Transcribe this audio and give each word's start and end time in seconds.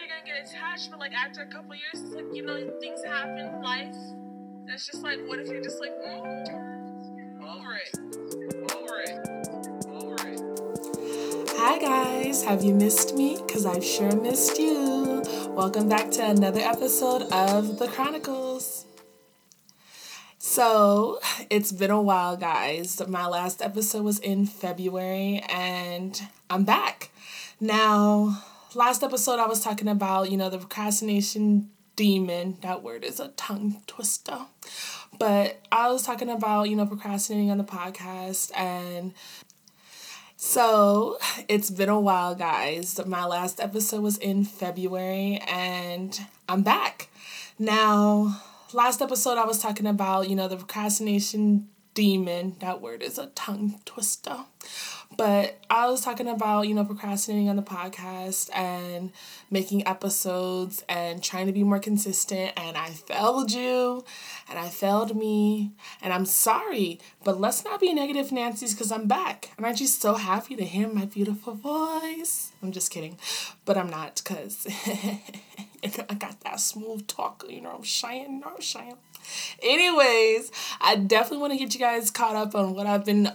you're 0.00 0.08
gonna 0.08 0.24
get 0.24 0.48
attached, 0.48 0.90
but 0.90 0.98
like 1.00 1.12
after 1.12 1.42
a 1.42 1.46
couple 1.46 1.74
years, 1.74 1.94
it's 1.94 2.14
like 2.14 2.24
you 2.32 2.42
know 2.42 2.70
things 2.80 3.04
happen, 3.04 3.60
life. 3.62 3.94
It's 4.68 4.86
just 4.86 5.02
like, 5.02 5.18
what 5.26 5.38
if 5.38 5.48
you're 5.48 5.62
just 5.62 5.80
like, 5.80 5.90
mm, 5.90 7.42
over 7.42 7.74
it, 7.74 7.90
over 8.72 9.00
it, 9.00 9.18
over 9.92 10.28
it. 10.28 11.50
Hi 11.56 11.78
guys, 11.78 12.44
have 12.44 12.62
you 12.62 12.74
missed 12.74 13.14
me? 13.16 13.38
Cause 13.48 13.66
I've 13.66 13.84
sure 13.84 14.14
missed 14.16 14.58
you. 14.58 15.22
Welcome 15.50 15.88
back 15.88 16.10
to 16.12 16.24
another 16.24 16.60
episode 16.60 17.22
of 17.30 17.78
The 17.78 17.88
Chronicles. 17.88 18.86
So, 20.38 21.20
it's 21.50 21.70
been 21.70 21.90
a 21.90 22.02
while, 22.02 22.36
guys. 22.36 23.00
My 23.06 23.26
last 23.26 23.62
episode 23.62 24.02
was 24.02 24.18
in 24.18 24.46
February, 24.46 25.40
and 25.48 26.20
I'm 26.50 26.64
back. 26.64 27.10
Now, 27.60 28.42
last 28.74 29.02
episode 29.02 29.38
I 29.38 29.46
was 29.46 29.62
talking 29.62 29.88
about, 29.88 30.30
you 30.30 30.36
know, 30.36 30.50
the 30.50 30.58
procrastination 30.58 31.70
demon. 31.96 32.58
That 32.62 32.82
word 32.82 33.04
is 33.04 33.20
a 33.20 33.28
tongue 33.28 33.82
twister. 33.86 34.38
But 35.18 35.60
I 35.70 35.90
was 35.90 36.02
talking 36.02 36.30
about, 36.30 36.68
you 36.68 36.76
know, 36.76 36.86
procrastinating 36.86 37.50
on 37.50 37.58
the 37.58 37.64
podcast 37.64 38.50
and 38.56 39.12
so 40.36 41.18
it's 41.48 41.70
been 41.70 41.88
a 41.88 42.00
while, 42.00 42.34
guys. 42.34 42.98
My 43.06 43.24
last 43.24 43.60
episode 43.60 44.00
was 44.00 44.18
in 44.18 44.44
February 44.44 45.40
and 45.46 46.18
I'm 46.48 46.62
back. 46.62 47.10
Now, 47.60 48.42
last 48.72 49.00
episode 49.00 49.38
I 49.38 49.44
was 49.44 49.60
talking 49.60 49.86
about, 49.86 50.28
you 50.28 50.34
know, 50.34 50.48
the 50.48 50.56
procrastination 50.56 51.68
demon. 51.94 52.56
That 52.60 52.80
word 52.80 53.02
is 53.02 53.18
a 53.18 53.26
tongue 53.26 53.80
twister. 53.84 54.38
But 55.16 55.58
I 55.68 55.88
was 55.88 56.00
talking 56.00 56.28
about, 56.28 56.68
you 56.68 56.74
know, 56.74 56.84
procrastinating 56.84 57.48
on 57.48 57.56
the 57.56 57.62
podcast 57.62 58.50
and 58.54 59.10
making 59.50 59.86
episodes 59.86 60.84
and 60.88 61.22
trying 61.22 61.46
to 61.46 61.52
be 61.52 61.64
more 61.64 61.78
consistent. 61.78 62.52
And 62.56 62.76
I 62.76 62.90
failed 62.90 63.52
you 63.52 64.04
and 64.48 64.58
I 64.58 64.68
failed 64.68 65.16
me. 65.16 65.72
And 66.00 66.12
I'm 66.12 66.26
sorry, 66.26 67.00
but 67.24 67.40
let's 67.40 67.64
not 67.64 67.80
be 67.80 67.92
negative 67.92 68.32
Nancy's 68.32 68.74
because 68.74 68.92
I'm 68.92 69.06
back. 69.06 69.50
And 69.56 69.66
aren't 69.66 69.80
you 69.80 69.86
so 69.86 70.14
happy 70.14 70.56
to 70.56 70.64
hear 70.64 70.88
my 70.88 71.04
beautiful 71.04 71.54
voice? 71.54 72.52
I'm 72.62 72.72
just 72.72 72.90
kidding, 72.90 73.18
but 73.64 73.76
I'm 73.76 73.90
not 73.90 74.22
because 74.24 74.66
I 75.84 76.14
got 76.14 76.40
that 76.40 76.60
smooth 76.60 77.06
talk. 77.06 77.44
You 77.48 77.60
know, 77.60 77.72
I'm 77.76 77.82
shying, 77.82 78.34
you 78.34 78.40
know, 78.40 78.56
I'm. 78.60 78.96
Anyways, 79.62 80.50
I 80.80 80.96
definitely 80.96 81.38
want 81.38 81.52
to 81.52 81.58
get 81.58 81.74
you 81.74 81.80
guys 81.80 82.10
caught 82.10 82.36
up 82.36 82.54
on 82.54 82.74
what 82.74 82.86
I've 82.86 83.04
been 83.04 83.32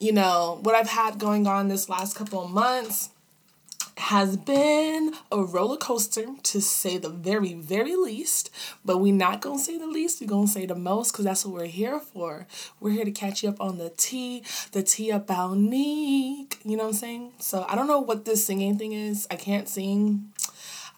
you 0.00 0.12
know, 0.12 0.58
what 0.62 0.74
I've 0.74 0.88
had 0.88 1.18
going 1.18 1.46
on 1.46 1.68
this 1.68 1.88
last 1.88 2.16
couple 2.16 2.42
of 2.42 2.50
months 2.50 3.10
has 3.98 4.34
been 4.38 5.12
a 5.30 5.42
roller 5.42 5.76
coaster 5.76 6.24
to 6.42 6.60
say 6.62 6.96
the 6.96 7.10
very, 7.10 7.52
very 7.52 7.94
least. 7.94 8.48
But 8.82 8.96
we're 8.96 9.12
not 9.12 9.42
to 9.42 9.58
say 9.58 9.76
the 9.76 9.86
least, 9.86 10.22
we're 10.22 10.26
to 10.26 10.48
say 10.48 10.64
the 10.64 10.74
most 10.74 11.12
because 11.12 11.26
that's 11.26 11.44
what 11.44 11.54
we're 11.54 11.66
here 11.66 12.00
for. 12.00 12.46
We're 12.80 12.92
here 12.92 13.04
to 13.04 13.10
catch 13.10 13.42
you 13.42 13.50
up 13.50 13.60
on 13.60 13.76
the 13.76 13.90
tea, 13.90 14.42
the 14.72 14.82
tea 14.82 15.10
about 15.10 15.58
Nick. 15.58 16.56
You 16.64 16.78
know 16.78 16.84
what 16.84 16.88
I'm 16.88 16.94
saying? 16.94 17.32
So 17.38 17.66
I 17.68 17.74
don't 17.74 17.86
know 17.86 18.00
what 18.00 18.24
this 18.24 18.46
singing 18.46 18.78
thing 18.78 18.92
is. 18.92 19.26
I 19.30 19.36
can't 19.36 19.68
sing. 19.68 20.32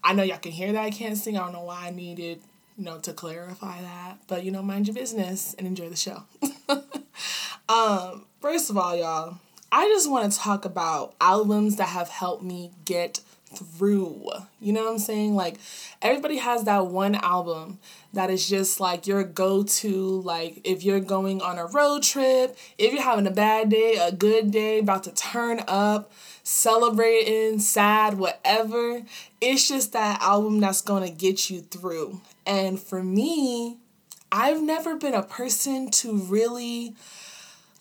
I 0.05 0.13
know 0.13 0.23
y'all 0.23 0.39
can 0.39 0.53
hear 0.53 0.73
that 0.73 0.83
I 0.83 0.91
can't 0.91 1.19
sing. 1.19 1.37
I 1.37 1.41
don't 1.41 1.53
know 1.53 1.65
why 1.65 1.89
I 1.89 1.91
needed, 1.91 2.41
you 2.79 2.85
know, 2.85 2.99
to 3.01 3.13
clarify 3.13 3.81
that. 3.83 4.19
But, 4.29 4.45
you 4.45 4.53
know, 4.53 4.63
mind 4.63 4.87
your 4.87 4.95
business 4.95 5.55
and 5.55 5.67
enjoy 5.67 5.89
the 5.89 5.97
show. 5.97 6.23
um, 7.69 8.27
First 8.43 8.71
of 8.71 8.77
all, 8.77 8.97
y'all, 8.97 9.39
I 9.71 9.87
just 9.87 10.11
want 10.11 10.33
to 10.33 10.37
talk 10.37 10.65
about 10.65 11.15
albums 11.21 11.77
that 11.77 11.91
have 11.91 12.09
helped 12.09 12.43
me 12.43 12.73
get 12.85 13.21
through. 13.55 14.33
You 14.61 14.73
know 14.73 14.83
what 14.83 14.91
I'm 14.95 14.99
saying? 14.99 15.37
Like 15.37 15.59
everybody 16.03 16.39
has 16.39 16.65
that 16.65 16.89
one 16.89 17.15
album 17.15 17.79
that 18.13 18.31
is 18.31 18.49
just 18.49 18.81
like 18.81 19.07
your 19.07 19.23
go-to 19.23 20.21
like 20.23 20.61
if 20.65 20.83
you're 20.83 20.99
going 20.99 21.41
on 21.41 21.57
a 21.57 21.67
road 21.67 22.03
trip, 22.03 22.59
if 22.79 22.93
you're 22.93 23.05
having 23.05 23.29
a 23.29 23.31
bad 23.31 23.69
day, 23.69 23.95
a 23.95 24.11
good 24.11 24.51
day, 24.51 24.81
about 24.81 25.05
to 25.05 25.13
turn 25.13 25.63
up, 25.69 26.11
celebrating, 26.43 27.61
sad, 27.61 28.15
whatever, 28.15 29.03
it's 29.41 29.69
just 29.69 29.93
that 29.93 30.21
album 30.21 30.59
that's 30.59 30.81
going 30.81 31.05
to 31.09 31.17
get 31.17 31.49
you 31.49 31.61
through. 31.61 32.21
And 32.45 32.81
for 32.81 33.05
me, 33.05 33.77
I've 34.33 34.61
never 34.61 34.97
been 34.97 35.15
a 35.15 35.23
person 35.23 35.93
to 35.93 36.17
really 36.17 36.97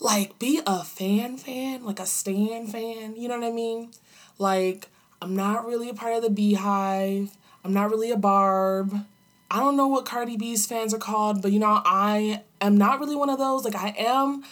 like 0.02 0.40
be 0.40 0.60
a 0.66 0.84
fan 0.84 1.38
fan, 1.38 1.86
like 1.86 2.00
a 2.00 2.06
stan 2.06 2.66
fan, 2.66 3.16
you 3.16 3.28
know 3.28 3.40
what 3.40 3.48
I 3.48 3.52
mean? 3.52 3.92
Like 4.40 4.90
I'm 5.22 5.36
not 5.36 5.66
really 5.66 5.90
a 5.90 5.94
part 5.94 6.16
of 6.16 6.24
the 6.24 6.30
BeyHive. 6.30 7.30
I'm 7.64 7.74
not 7.74 7.92
really 7.92 8.10
a 8.10 8.18
Barb. 8.18 9.06
I 9.52 9.60
don't 9.60 9.78
know 9.78 9.88
what 9.88 10.06
Cardi 10.06 10.38
B's 10.38 10.66
fans 10.66 10.94
are 10.94 10.98
called, 10.98 11.42
but 11.44 11.52
you 11.52 11.60
know, 11.60 11.82
I 11.86 12.42
am 12.60 12.76
not 12.78 13.00
really 13.00 13.16
one 13.16 13.30
of 13.30 13.38
those. 13.38 13.64
Like 13.64 13.76
I 13.76 13.94
am, 13.98 14.44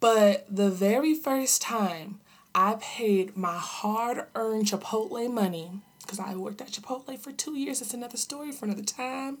but 0.00 0.46
the 0.48 0.70
very 0.70 1.14
first 1.14 1.60
time 1.60 2.20
I 2.54 2.76
paid 2.80 3.36
my 3.36 3.58
hard-earned 3.58 4.64
Chipotle 4.64 5.30
money 5.30 5.82
because 6.00 6.18
I 6.18 6.34
worked 6.34 6.62
at 6.62 6.68
Chipotle 6.68 7.18
for 7.18 7.30
2 7.30 7.58
years. 7.58 7.80
That's 7.80 7.92
another 7.92 8.16
story 8.16 8.52
for 8.52 8.64
another 8.64 8.82
time. 8.82 9.38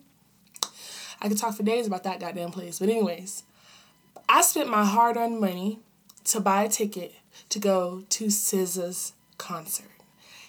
I 1.22 1.28
could 1.28 1.38
talk 1.38 1.56
for 1.56 1.62
days 1.62 1.86
about 1.86 2.04
that 2.04 2.20
goddamn 2.20 2.50
place. 2.50 2.78
But 2.78 2.90
anyways, 2.90 3.44
I 4.28 4.42
spent 4.42 4.68
my 4.68 4.84
hard 4.84 5.16
earned 5.16 5.40
money 5.40 5.80
to 6.24 6.40
buy 6.40 6.64
a 6.64 6.68
ticket 6.68 7.14
to 7.48 7.58
go 7.58 8.04
to 8.10 8.26
SZA's 8.26 9.12
concert. 9.38 9.86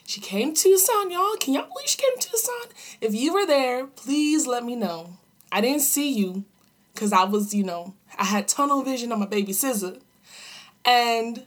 She 0.05 0.21
came 0.21 0.53
to 0.53 0.61
Tucson, 0.63 1.11
y'all. 1.11 1.35
Can 1.39 1.53
y'all 1.53 1.67
believe 1.67 1.87
she 1.87 1.97
came 1.97 2.17
to 2.17 2.29
Tucson? 2.29 2.73
If 2.99 3.13
you 3.13 3.33
were 3.33 3.45
there, 3.45 3.85
please 3.85 4.47
let 4.47 4.63
me 4.63 4.75
know. 4.75 5.17
I 5.51 5.61
didn't 5.61 5.81
see 5.81 6.11
you 6.11 6.45
because 6.93 7.13
I 7.13 7.25
was, 7.25 7.53
you 7.53 7.63
know, 7.63 7.93
I 8.17 8.25
had 8.25 8.47
tunnel 8.47 8.83
vision 8.83 9.11
on 9.11 9.19
my 9.19 9.25
baby 9.25 9.51
SZA. 9.51 10.01
And 10.83 11.45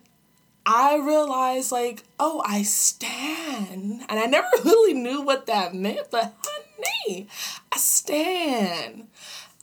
I 0.65 0.97
realized, 0.97 1.73
like, 1.73 2.05
oh, 2.21 2.43
I 2.47 2.63
stand. 2.63 4.05
And 4.09 4.19
I 4.21 4.27
never 4.27 4.49
really 4.65 4.95
knew 4.95 5.23
what 5.23 5.47
that 5.47 5.75
meant, 5.75 6.11
but 6.11 6.33
honey, 6.45 7.27
I 7.73 7.79
stand. 7.79 9.09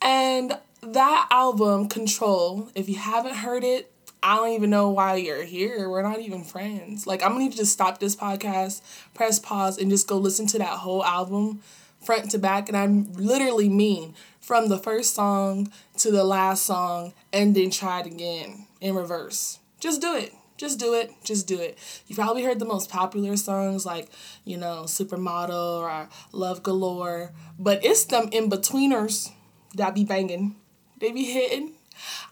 And 0.01 0.57
that 0.81 1.27
album, 1.31 1.87
Control, 1.89 2.69
if 2.75 2.89
you 2.89 2.95
haven't 2.95 3.35
heard 3.35 3.63
it, 3.63 3.91
I 4.21 4.35
don't 4.35 4.49
even 4.49 4.69
know 4.69 4.89
why 4.89 5.15
you're 5.15 5.43
here. 5.43 5.89
We're 5.89 6.01
not 6.01 6.19
even 6.19 6.43
friends. 6.43 7.07
Like, 7.07 7.23
I'm 7.23 7.31
gonna 7.31 7.45
need 7.45 7.53
to 7.53 7.65
stop 7.65 7.99
this 7.99 8.15
podcast, 8.15 8.81
press 9.13 9.39
pause, 9.39 9.77
and 9.77 9.89
just 9.89 10.07
go 10.07 10.17
listen 10.17 10.45
to 10.47 10.57
that 10.57 10.79
whole 10.79 11.03
album 11.03 11.61
front 12.01 12.31
to 12.31 12.39
back. 12.39 12.67
And 12.67 12.77
I 12.77 12.85
literally 12.85 13.69
mean 13.69 14.15
from 14.39 14.67
the 14.67 14.77
first 14.77 15.15
song 15.15 15.71
to 15.97 16.11
the 16.11 16.23
last 16.23 16.65
song, 16.65 17.13
and 17.31 17.55
then 17.55 17.69
try 17.69 18.01
it 18.01 18.07
again 18.07 18.65
in 18.81 18.95
reverse. 18.95 19.59
Just 19.79 20.01
do 20.01 20.15
it. 20.15 20.33
Just 20.57 20.79
do 20.79 20.93
it. 20.93 21.13
Just 21.23 21.47
do 21.47 21.57
it. 21.57 21.77
You 22.07 22.15
probably 22.15 22.43
heard 22.43 22.59
the 22.59 22.65
most 22.65 22.89
popular 22.89 23.37
songs 23.37 23.85
like, 23.85 24.09
you 24.43 24.57
know, 24.57 24.83
Supermodel 24.83 25.81
or 25.81 26.09
Love 26.33 26.63
Galore, 26.63 27.31
but 27.57 27.85
it's 27.85 28.03
them 28.03 28.27
in 28.33 28.49
betweeners 28.49 29.31
that 29.75 29.95
be 29.95 30.03
banging 30.03 30.55
they 30.99 31.11
be 31.11 31.25
hitting. 31.25 31.73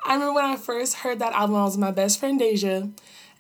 I 0.06 0.14
remember 0.14 0.34
when 0.34 0.46
I 0.46 0.56
first 0.56 0.96
heard 0.96 1.20
that 1.20 1.34
album, 1.34 1.56
I 1.56 1.64
was 1.64 1.74
with 1.74 1.82
my 1.82 1.92
best 1.92 2.20
friend 2.20 2.40
Deja, 2.40 2.88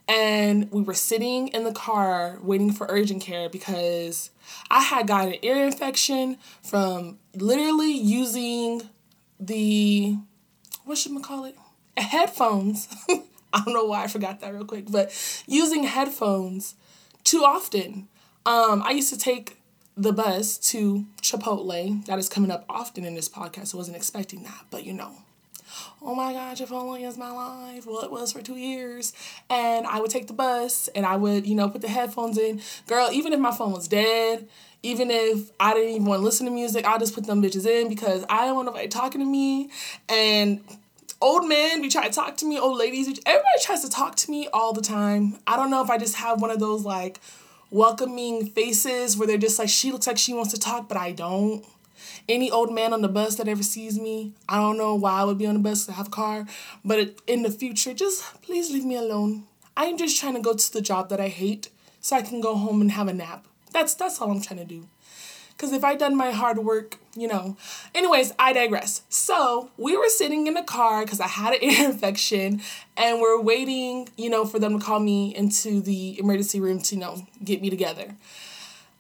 and 0.08 0.72
we 0.72 0.82
were 0.82 0.94
sitting 0.94 1.50
in 1.50 1.64
the 1.64 1.72
car 1.72 2.40
waiting 2.42 2.72
for 2.72 2.88
urgent 2.90 3.22
care 3.22 3.50
because 3.50 4.32
I 4.70 4.82
had 4.82 5.08
gotten 5.08 5.34
an 5.34 5.40
ear 5.42 5.64
infection 5.66 6.38
from 6.64 7.20
literally 7.36 7.92
using 7.92 8.84
the 9.40 10.18
what 10.86 10.98
should 10.98 11.16
I 11.18 11.20
call 11.20 11.46
it? 11.46 11.56
Headphones. 11.98 12.88
I 13.54 13.64
don't 13.64 13.74
know 13.74 13.86
why 13.86 14.04
I 14.04 14.08
forgot 14.08 14.40
that 14.40 14.54
real 14.54 14.66
quick, 14.66 14.90
but 14.90 15.12
using 15.48 15.84
headphones 15.84 16.76
too 17.24 17.44
often. 17.44 18.08
Um, 18.46 18.82
I 18.86 18.92
used 18.92 19.12
to 19.14 19.20
take 19.20 19.57
the 19.98 20.14
bus 20.14 20.58
to 20.58 21.06
Chipotle. 21.22 22.06
That 22.06 22.20
is 22.20 22.30
coming 22.30 22.52
up 22.52 22.66
often 22.70 23.04
in 23.04 23.16
this 23.16 23.28
podcast. 23.28 23.74
I 23.74 23.78
wasn't 23.78 23.98
expecting 23.98 24.44
that, 24.44 24.66
but 24.70 24.86
you 24.86 24.94
know. 24.94 25.12
Oh 26.02 26.16
my 26.16 26.32
God, 26.34 26.56
Chipotle 26.56 27.06
is 27.06 27.18
my 27.18 27.32
life. 27.32 27.86
Well, 27.86 28.04
it 28.04 28.12
was 28.12 28.32
for 28.32 28.42
two 28.42 28.56
years. 28.56 29.12
And 29.50 29.86
I 29.86 30.00
would 30.00 30.12
take 30.12 30.28
the 30.28 30.34
bus 30.34 30.88
and 30.90 31.06
I 31.06 31.18
would, 31.18 31.46
you 31.46 31.56
know, 31.56 31.68
put 31.68 31.82
the 31.82 31.90
headphones 31.90 32.38
in. 32.38 32.62
Girl, 32.88 33.10
even 33.12 33.34
if 33.34 33.40
my 33.40 33.52
phone 33.52 33.74
was 33.74 33.88
dead, 33.88 34.48
even 34.84 35.10
if 35.12 35.52
I 35.60 35.74
didn't 35.74 35.90
even 35.90 36.06
want 36.06 36.22
to 36.22 36.24
listen 36.24 36.46
to 36.46 36.52
music, 36.52 36.86
I 36.86 36.98
just 36.98 37.14
put 37.14 37.26
them 37.26 37.42
bitches 37.42 37.66
in 37.66 37.90
because 37.90 38.24
I 38.30 38.46
don't 38.46 38.56
want 38.56 38.68
nobody 38.68 38.88
talking 38.88 39.20
to 39.20 39.28
me. 39.28 39.70
And 40.08 40.64
old 41.20 41.48
men 41.48 41.82
be 41.82 41.90
trying 41.90 42.10
to 42.10 42.16
talk 42.16 42.38
to 42.38 42.46
me, 42.46 42.60
old 42.60 42.78
ladies, 42.78 43.08
everybody 43.26 43.62
tries 43.62 43.82
to 43.82 43.90
talk 43.90 44.16
to 44.18 44.32
me 44.32 44.48
all 44.54 44.74
the 44.74 44.82
time. 44.82 45.40
I 45.48 45.58
don't 45.58 45.72
know 45.72 45.84
if 45.84 45.90
I 45.90 45.98
just 45.98 46.16
have 46.16 46.42
one 46.42 46.52
of 46.52 46.60
those 46.60 46.86
like 46.86 47.20
welcoming 47.72 48.48
faces 48.48 49.18
where 49.18 49.28
they're 49.28 49.38
just 49.38 49.60
like, 49.60 49.70
she 49.70 49.92
looks 49.92 50.08
like 50.08 50.18
she 50.18 50.34
wants 50.34 50.54
to 50.54 50.60
talk, 50.60 50.88
but 50.88 50.98
I 50.98 51.12
don't. 51.12 51.66
Any 52.30 52.52
old 52.52 52.74
man 52.74 52.94
on 52.94 53.02
the 53.02 53.08
bus 53.08 53.36
that 53.36 53.48
ever 53.48 53.64
sees 53.64 54.00
me, 54.00 54.34
I 54.48 54.58
don't 54.58 54.78
know 54.78 54.96
why 54.96 55.22
I 55.22 55.24
would 55.24 55.38
be 55.38 55.48
on 55.48 55.56
the 55.56 55.60
bus 55.60 55.86
to 55.86 55.94
have 55.94 56.08
a 56.08 56.12
car, 56.12 56.46
but 56.84 57.20
in 57.26 57.44
the 57.44 57.52
future, 57.52 57.94
just 57.94 58.42
please 58.42 58.72
leave 58.72 58.86
me 58.86 58.96
alone. 58.96 59.44
I'm 59.76 59.98
just 59.98 60.20
trying 60.20 60.34
to 60.36 60.42
go 60.42 60.54
to 60.54 60.74
the 60.74 60.82
job 60.82 61.10
that 61.10 61.20
I 61.20 61.28
hate 61.28 61.70
so 62.02 62.16
I 62.16 62.22
can 62.22 62.42
go 62.42 62.56
home 62.56 62.82
and 62.82 62.92
have 62.92 63.08
a 63.08 63.14
nap. 63.14 63.48
That's 63.72 63.94
that's 63.94 64.20
all 64.22 64.32
I'm 64.32 64.42
trying 64.42 64.60
to 64.60 64.66
do. 64.66 64.88
Because 65.58 65.74
if 65.74 65.84
I 65.84 65.96
done 65.96 66.16
my 66.16 66.30
hard 66.30 66.60
work, 66.60 66.98
you 67.16 67.28
know. 67.28 67.58
Anyways, 67.96 68.32
I 68.38 68.54
digress. 68.54 69.02
So 69.10 69.72
we 69.76 69.98
were 69.98 70.08
sitting 70.08 70.46
in 70.46 70.54
the 70.54 70.62
car 70.62 71.04
because 71.04 71.20
I 71.20 71.28
had 71.28 71.56
an 71.56 71.60
ear 71.64 71.90
infection 71.90 72.62
and 72.96 73.20
we're 73.20 73.42
waiting, 73.42 74.08
you 74.18 74.30
know, 74.30 74.46
for 74.46 74.60
them 74.60 74.80
to 74.80 74.86
call 74.86 75.00
me 75.00 75.36
into 75.36 75.82
the 75.82 76.20
emergency 76.20 76.60
room 76.60 76.80
to, 76.84 76.96
you 76.96 77.02
know, 77.02 77.28
get 77.44 77.62
me 77.62 77.72
together. 77.72 78.16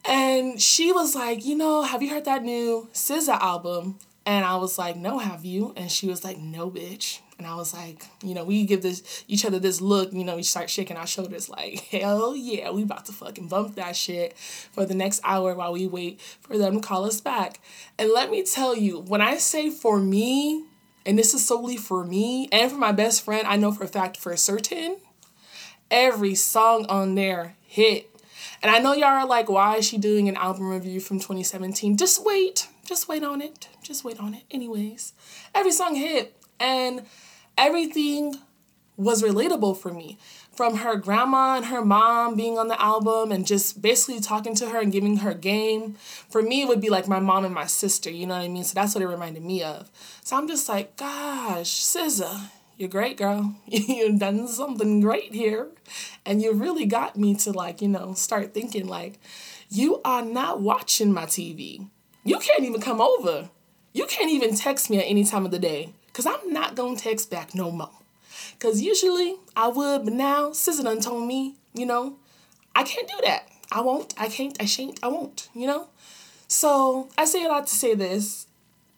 And 0.03 0.59
she 0.59 0.91
was 0.91 1.13
like, 1.13 1.45
you 1.45 1.55
know, 1.55 1.83
have 1.83 2.01
you 2.01 2.09
heard 2.09 2.25
that 2.25 2.43
new 2.43 2.87
SZA 2.93 3.39
album? 3.39 3.99
And 4.27 4.43
I 4.43 4.57
was 4.57 4.77
like, 4.77 4.97
no, 4.97 5.19
have 5.19 5.45
you? 5.45 5.73
And 5.77 5.89
she 5.89 6.07
was 6.07 6.25
like, 6.25 6.37
no, 6.37 6.69
bitch. 6.69 7.21
And 7.37 7.47
I 7.47 7.55
was 7.55 7.73
like, 7.73 8.03
you 8.21 8.33
know, 8.33 8.43
we 8.43 8.65
give 8.65 8.81
this 8.81 9.23
each 9.29 9.45
other 9.45 9.57
this 9.57 9.79
look, 9.79 10.11
you 10.11 10.25
know, 10.25 10.35
we 10.35 10.43
start 10.43 10.69
shaking 10.69 10.97
our 10.97 11.07
shoulders 11.07 11.47
like, 11.47 11.79
hell 11.91 12.35
yeah, 12.35 12.69
we 12.71 12.83
about 12.83 13.05
to 13.05 13.13
fucking 13.13 13.47
bump 13.47 13.75
that 13.75 13.95
shit 13.95 14.37
for 14.37 14.85
the 14.85 14.93
next 14.93 15.21
hour 15.23 15.55
while 15.55 15.71
we 15.71 15.87
wait 15.87 16.19
for 16.19 16.57
them 16.57 16.81
to 16.81 16.85
call 16.85 17.05
us 17.05 17.21
back. 17.21 17.61
And 17.97 18.11
let 18.11 18.29
me 18.29 18.43
tell 18.43 18.75
you, 18.75 18.99
when 18.99 19.21
I 19.21 19.37
say 19.37 19.69
for 19.69 19.97
me, 19.97 20.65
and 21.05 21.17
this 21.17 21.33
is 21.33 21.47
solely 21.47 21.77
for 21.77 22.03
me 22.03 22.49
and 22.51 22.69
for 22.69 22.77
my 22.77 22.91
best 22.91 23.23
friend, 23.23 23.47
I 23.47 23.55
know 23.55 23.71
for 23.71 23.85
a 23.85 23.87
fact 23.87 24.17
for 24.17 24.35
certain, 24.35 24.97
every 25.89 26.35
song 26.35 26.85
on 26.89 27.15
there 27.15 27.55
hit. 27.61 28.09
And 28.61 28.69
I 28.69 28.79
know 28.79 28.91
y'all 28.91 29.05
are 29.05 29.25
like, 29.25 29.47
why 29.47 29.77
is 29.77 29.85
she 29.85 29.97
doing 29.97 30.27
an 30.27 30.35
album 30.35 30.69
review 30.69 30.99
from 30.99 31.19
2017? 31.19 31.95
Just 31.95 32.25
wait. 32.25 32.67
Just 32.83 33.07
wait 33.07 33.23
on 33.23 33.41
it. 33.41 33.69
Just 33.87 34.03
wait 34.03 34.19
on 34.19 34.33
it. 34.33 34.43
Anyways, 34.51 35.13
every 35.55 35.71
song 35.71 35.95
hit. 35.95 36.35
And 36.59 37.03
everything 37.57 38.35
was 38.97 39.23
relatable 39.23 39.77
for 39.77 39.93
me. 39.93 40.17
From 40.51 40.77
her 40.77 40.97
grandma 40.97 41.55
and 41.55 41.67
her 41.67 41.85
mom 41.85 42.35
being 42.35 42.57
on 42.57 42.67
the 42.67 42.81
album 42.81 43.31
and 43.31 43.47
just 43.47 43.81
basically 43.81 44.19
talking 44.19 44.55
to 44.55 44.71
her 44.71 44.81
and 44.81 44.91
giving 44.91 45.17
her 45.17 45.33
game. 45.33 45.95
For 46.29 46.41
me, 46.41 46.63
it 46.63 46.67
would 46.67 46.81
be 46.81 46.89
like 46.89 47.07
my 47.07 47.21
mom 47.21 47.45
and 47.45 47.53
my 47.53 47.65
sister, 47.65 48.09
you 48.09 48.27
know 48.27 48.33
what 48.33 48.43
I 48.43 48.49
mean? 48.49 48.65
So 48.65 48.73
that's 48.73 48.93
what 48.93 49.01
it 49.01 49.07
reminded 49.07 49.43
me 49.45 49.63
of. 49.63 49.89
So 50.25 50.35
I'm 50.35 50.49
just 50.49 50.67
like, 50.67 50.97
gosh, 50.97 51.69
SZA, 51.69 52.49
you're 52.75 52.89
great, 52.89 53.15
girl. 53.15 53.55
You've 53.67 54.19
done 54.19 54.49
something 54.49 54.99
great 54.99 55.33
here. 55.33 55.69
And 56.25 56.41
you 56.41 56.51
really 56.51 56.85
got 56.85 57.15
me 57.15 57.35
to 57.35 57.53
like, 57.53 57.81
you 57.81 57.87
know, 57.87 58.15
start 58.15 58.53
thinking 58.53 58.87
like, 58.87 59.19
you 59.69 60.01
are 60.03 60.23
not 60.23 60.59
watching 60.59 61.13
my 61.13 61.25
TV. 61.25 61.87
You 62.25 62.39
can't 62.39 62.63
even 62.65 62.81
come 62.81 62.99
over. 62.99 63.49
You 63.97 64.05
can't 64.05 64.29
even 64.29 64.53
text 64.53 64.91
me 64.91 64.99
at 64.99 65.05
any 65.05 65.23
time 65.23 65.43
of 65.43 65.49
the 65.49 65.57
day. 65.57 65.89
Cause 66.13 66.27
I'm 66.27 66.53
not 66.53 66.75
gonna 66.75 66.95
text 66.95 67.31
back 67.31 67.55
no 67.55 67.71
more. 67.71 67.89
Cause 68.59 68.79
usually 68.79 69.37
I 69.55 69.69
would, 69.69 70.05
but 70.05 70.13
now 70.13 70.51
SZA 70.51 70.83
done 70.83 71.01
told 71.01 71.27
me, 71.27 71.55
you 71.73 71.87
know, 71.87 72.17
I 72.75 72.83
can't 72.83 73.07
do 73.07 73.15
that. 73.23 73.47
I 73.71 73.81
won't, 73.81 74.13
I 74.15 74.29
can't, 74.29 74.55
I 74.61 74.65
shan't, 74.65 74.99
I 75.01 75.07
won't, 75.07 75.49
you 75.55 75.65
know? 75.65 75.87
So 76.47 77.09
I 77.17 77.25
say 77.25 77.43
a 77.43 77.47
lot 77.47 77.65
to 77.65 77.75
say 77.75 77.95
this. 77.95 78.45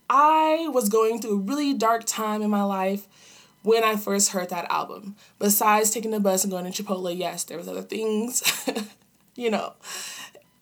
I 0.09 0.67
was 0.73 0.89
going 0.89 1.21
through 1.21 1.35
a 1.35 1.43
really 1.43 1.73
dark 1.73 2.03
time 2.05 2.41
in 2.41 2.49
my 2.49 2.63
life 2.63 3.07
when 3.63 3.85
I 3.85 3.95
first 3.95 4.31
heard 4.31 4.49
that 4.49 4.69
album. 4.69 5.15
Besides 5.39 5.91
taking 5.91 6.11
the 6.11 6.19
bus 6.19 6.43
and 6.43 6.51
going 6.51 6.69
to 6.69 6.83
Chipotle, 6.83 7.17
yes, 7.17 7.45
there 7.45 7.57
was 7.57 7.69
other 7.69 7.83
things, 7.83 8.43
you 9.37 9.49
know, 9.49 9.75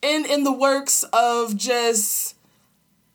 in 0.00 0.26
in 0.26 0.44
the 0.44 0.52
works 0.52 1.02
of 1.12 1.56
just 1.56 2.36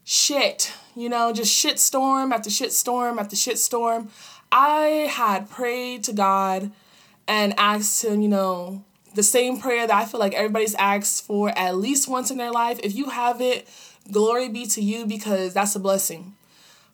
shit 0.04 0.74
you 0.96 1.10
know, 1.10 1.34
just 1.34 1.54
shit 1.54 1.80
storm 1.80 2.32
after 2.32 2.50
shit 2.50 2.72
storm 2.72 3.20
after 3.20 3.36
shit 3.36 3.60
storm. 3.60 4.10
I 4.52 5.10
had 5.12 5.50
prayed 5.50 6.04
to 6.06 6.14
God 6.14 6.72
and 7.28 7.54
asked 7.58 8.04
Him, 8.04 8.22
you 8.22 8.28
know, 8.28 8.84
the 9.16 9.24
same 9.24 9.60
prayer 9.60 9.88
that 9.88 9.96
I 9.96 10.06
feel 10.06 10.20
like 10.20 10.34
everybody's 10.34 10.76
asked 10.76 11.26
for 11.26 11.50
at 11.58 11.76
least 11.76 12.08
once 12.08 12.32
in 12.32 12.38
their 12.38 12.52
life. 12.52 12.80
If 12.84 12.96
you 12.96 13.10
have 13.10 13.42
it, 13.42 13.68
glory 14.12 14.50
be 14.50 14.66
to 14.68 14.82
you 14.82 15.06
because 15.06 15.54
that's 15.54 15.76
a 15.76 15.80
blessing. 15.80 16.36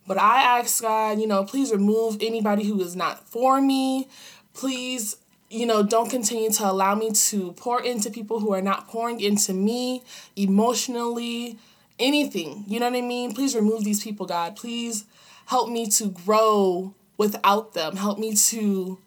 But 0.08 0.18
I 0.18 0.42
asked 0.42 0.82
God, 0.82 1.20
you 1.20 1.28
know, 1.28 1.44
please 1.44 1.72
remove 1.72 2.18
anybody 2.22 2.66
who 2.66 2.82
is 2.82 2.96
not 2.96 3.28
for 3.28 3.62
me. 3.62 4.08
Please, 4.54 5.18
you 5.50 5.66
know, 5.66 5.84
don't 5.84 6.10
continue 6.10 6.50
to 6.52 6.70
allow 6.70 6.96
me 6.96 7.12
to 7.12 7.52
pour 7.54 7.82
into 7.82 8.10
people 8.10 8.40
who 8.40 8.54
are 8.54 8.62
not 8.62 8.88
pouring 8.88 9.22
into 9.22 9.54
me 9.54 10.04
emotionally, 10.36 11.58
anything. 12.00 12.64
You 12.68 12.80
know 12.80 12.90
what 12.90 12.98
I 12.98 13.02
mean? 13.02 13.34
Please 13.34 13.56
remove 13.56 13.84
these 13.84 14.04
people, 14.04 14.26
God. 14.26 14.56
Please 14.56 15.06
help 15.46 15.70
me 15.70 15.88
to 15.88 16.10
grow 16.10 16.94
without 17.18 17.74
them. 17.74 17.96
Help 17.96 18.20
me 18.20 18.36
to 18.36 19.00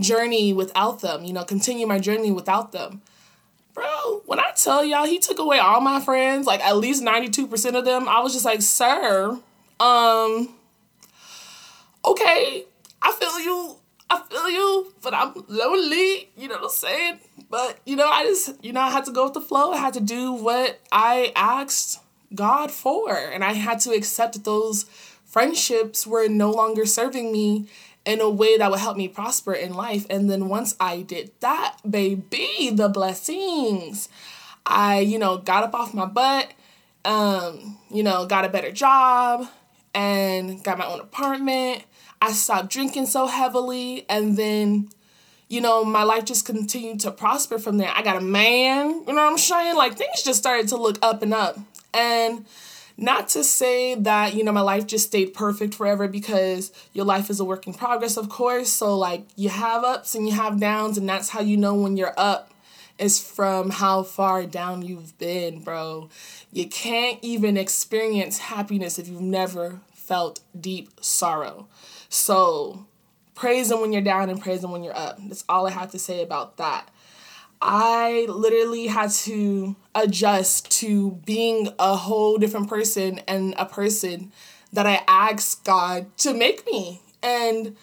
journey 0.00 0.52
without 0.52 1.00
them, 1.00 1.24
you 1.24 1.32
know, 1.32 1.44
continue 1.44 1.86
my 1.86 1.98
journey 1.98 2.30
without 2.30 2.72
them. 2.72 3.02
Bro, 3.74 4.22
when 4.26 4.40
I 4.40 4.50
tell 4.56 4.84
y'all 4.84 5.06
he 5.06 5.18
took 5.18 5.38
away 5.38 5.58
all 5.58 5.80
my 5.80 6.00
friends, 6.00 6.46
like 6.46 6.60
at 6.60 6.76
least 6.76 7.02
92% 7.02 7.78
of 7.78 7.84
them, 7.84 8.08
I 8.08 8.20
was 8.20 8.32
just 8.32 8.44
like, 8.44 8.62
sir, 8.62 9.38
um, 9.78 10.54
okay, 12.04 12.64
I 13.00 13.12
feel 13.12 13.40
you. 13.40 13.76
I 14.12 14.20
feel 14.28 14.50
you, 14.50 14.92
but 15.02 15.14
I'm 15.14 15.32
lonely, 15.46 16.30
you 16.36 16.48
know 16.48 16.56
what 16.56 16.64
I'm 16.64 16.70
saying? 16.70 17.20
But, 17.48 17.78
you 17.86 17.94
know, 17.94 18.08
I 18.08 18.24
just, 18.24 18.64
you 18.64 18.72
know, 18.72 18.80
I 18.80 18.90
had 18.90 19.04
to 19.04 19.12
go 19.12 19.24
with 19.24 19.34
the 19.34 19.40
flow. 19.40 19.70
I 19.70 19.76
had 19.76 19.94
to 19.94 20.00
do 20.00 20.32
what 20.32 20.80
I 20.90 21.32
asked 21.36 21.99
God 22.34 22.70
for. 22.70 23.14
And 23.14 23.44
I 23.44 23.54
had 23.54 23.80
to 23.80 23.90
accept 23.90 24.44
those 24.44 24.84
friendships 25.24 26.06
were 26.06 26.28
no 26.28 26.50
longer 26.50 26.86
serving 26.86 27.32
me 27.32 27.68
in 28.04 28.20
a 28.20 28.30
way 28.30 28.56
that 28.56 28.70
would 28.70 28.80
help 28.80 28.96
me 28.96 29.08
prosper 29.08 29.52
in 29.52 29.74
life. 29.74 30.06
And 30.10 30.30
then 30.30 30.48
once 30.48 30.74
I 30.80 31.02
did 31.02 31.30
that, 31.40 31.76
baby, 31.88 32.70
the 32.72 32.88
blessings. 32.88 34.08
I, 34.66 35.00
you 35.00 35.18
know, 35.18 35.38
got 35.38 35.64
up 35.64 35.74
off 35.74 35.94
my 35.94 36.06
butt, 36.06 36.52
um, 37.04 37.78
you 37.90 38.02
know, 38.02 38.26
got 38.26 38.44
a 38.44 38.48
better 38.48 38.70
job 38.70 39.48
and 39.94 40.62
got 40.62 40.78
my 40.78 40.86
own 40.86 41.00
apartment. 41.00 41.84
I 42.22 42.32
stopped 42.32 42.70
drinking 42.70 43.06
so 43.06 43.26
heavily 43.26 44.04
and 44.08 44.36
then 44.36 44.90
you 45.50 45.60
know, 45.60 45.84
my 45.84 46.04
life 46.04 46.24
just 46.24 46.46
continued 46.46 47.00
to 47.00 47.10
prosper 47.10 47.58
from 47.58 47.76
there. 47.76 47.90
I 47.92 48.02
got 48.02 48.16
a 48.16 48.20
man, 48.20 48.90
you 48.90 49.12
know 49.12 49.14
what 49.14 49.32
I'm 49.32 49.36
saying? 49.36 49.74
Like 49.74 49.96
things 49.96 50.22
just 50.22 50.38
started 50.38 50.68
to 50.68 50.76
look 50.76 50.96
up 51.02 51.22
and 51.22 51.34
up. 51.34 51.58
And 51.92 52.46
not 52.96 53.28
to 53.30 53.42
say 53.42 53.94
that, 53.94 54.34
you 54.34 54.44
know, 54.44 54.52
my 54.52 54.60
life 54.60 54.86
just 54.86 55.06
stayed 55.06 55.32
perfect 55.32 55.74
forever 55.74 56.06
because 56.06 56.70
your 56.92 57.06
life 57.06 57.30
is 57.30 57.40
a 57.40 57.44
work 57.44 57.66
in 57.66 57.72
progress, 57.72 58.16
of 58.18 58.28
course. 58.28 58.68
So, 58.68 58.96
like, 58.96 59.24
you 59.36 59.48
have 59.48 59.84
ups 59.84 60.14
and 60.14 60.28
you 60.28 60.34
have 60.34 60.60
downs, 60.60 60.98
and 60.98 61.08
that's 61.08 61.30
how 61.30 61.40
you 61.40 61.56
know 61.56 61.74
when 61.74 61.96
you're 61.96 62.14
up 62.16 62.52
is 62.98 63.18
from 63.18 63.70
how 63.70 64.02
far 64.02 64.44
down 64.44 64.82
you've 64.82 65.16
been, 65.18 65.60
bro. 65.60 66.10
You 66.52 66.68
can't 66.68 67.18
even 67.22 67.56
experience 67.56 68.36
happiness 68.36 68.98
if 68.98 69.08
you've 69.08 69.22
never 69.22 69.80
felt 69.94 70.40
deep 70.60 70.90
sorrow. 71.00 71.66
So, 72.10 72.84
praise 73.34 73.70
Him 73.70 73.80
when 73.80 73.92
you're 73.94 74.02
down 74.02 74.28
and 74.28 74.40
praise 74.40 74.62
Him 74.62 74.72
when 74.72 74.84
you're 74.84 74.96
up. 74.96 75.18
That's 75.26 75.44
all 75.48 75.66
I 75.66 75.70
have 75.70 75.90
to 75.92 75.98
say 75.98 76.22
about 76.22 76.58
that. 76.58 76.90
I 77.62 78.26
literally 78.28 78.86
had 78.86 79.10
to 79.10 79.76
adjust 79.94 80.70
to 80.80 81.12
being 81.26 81.68
a 81.78 81.96
whole 81.96 82.38
different 82.38 82.68
person 82.68 83.20
and 83.28 83.54
a 83.58 83.66
person 83.66 84.32
that 84.72 84.86
I 84.86 85.02
asked 85.06 85.64
God 85.64 86.16
to 86.18 86.32
make 86.32 86.64
me. 86.66 87.02
And 87.22 87.76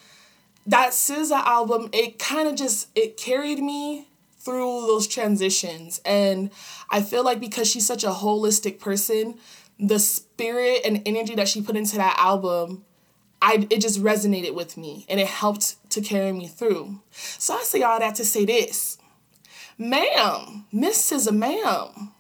that 0.65 0.91
SZA 0.91 1.46
album, 1.46 1.89
it 1.93 2.17
kind 2.17 2.48
of 2.48 2.55
just 2.55 2.89
it 2.96 3.17
carried 3.17 3.60
me 3.60 4.07
through 4.39 4.88
those 4.88 5.07
transitions. 5.07 6.01
And 6.05 6.50
I 6.89 7.01
feel 7.01 7.24
like 7.24 7.39
because 7.39 7.69
she's 7.69 7.86
such 7.86 8.03
a 8.03 8.10
holistic 8.10 8.79
person, 8.79 9.38
the 9.79 10.00
spirit 10.00 10.81
and 10.86 11.01
energy 11.05 11.36
that 11.36 11.48
she 11.48 11.62
put 11.62 11.75
into 11.75 11.98
that 11.98 12.15
album, 12.17 12.86
I 13.41 13.67
it 13.69 13.81
just 13.81 14.01
resonated 14.01 14.55
with 14.55 14.77
me 14.77 15.05
and 15.07 15.19
it 15.19 15.27
helped 15.27 15.75
to 15.91 16.01
carry 16.01 16.31
me 16.31 16.48
through. 16.48 17.01
So 17.12 17.55
I 17.55 17.62
say 17.62 17.84
all 17.84 18.00
that 18.00 18.15
to 18.15 18.25
say 18.25 18.46
this. 18.46 18.98
Ma'am, 19.77 20.65
SZA, 20.74 21.31
ma'am, 21.31 22.12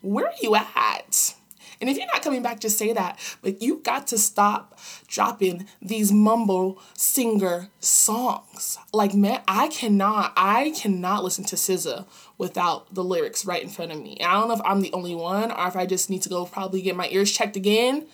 where 0.00 0.26
are 0.26 0.34
you 0.40 0.56
at? 0.56 1.34
And 1.82 1.90
if 1.90 1.98
you're 1.98 2.06
not 2.06 2.22
coming 2.22 2.42
back, 2.42 2.60
just 2.60 2.78
say 2.78 2.92
that. 2.92 3.18
But 3.42 3.60
you 3.60 3.78
got 3.78 4.06
to 4.08 4.18
stop 4.18 4.78
dropping 5.08 5.66
these 5.82 6.12
mumble 6.12 6.80
singer 6.96 7.68
songs. 7.80 8.78
Like, 8.92 9.14
man, 9.14 9.42
I 9.48 9.66
cannot, 9.68 10.32
I 10.36 10.70
cannot 10.70 11.24
listen 11.24 11.44
to 11.46 11.56
SZA 11.56 12.06
without 12.38 12.94
the 12.94 13.02
lyrics 13.02 13.44
right 13.44 13.62
in 13.62 13.68
front 13.68 13.90
of 13.90 14.00
me. 14.00 14.16
And 14.20 14.30
I 14.30 14.34
don't 14.34 14.48
know 14.48 14.54
if 14.54 14.60
I'm 14.64 14.80
the 14.80 14.92
only 14.92 15.16
one 15.16 15.50
or 15.50 15.66
if 15.66 15.76
I 15.76 15.84
just 15.84 16.08
need 16.08 16.22
to 16.22 16.28
go 16.28 16.46
probably 16.46 16.82
get 16.82 16.94
my 16.94 17.08
ears 17.10 17.32
checked 17.32 17.56
again 17.56 18.06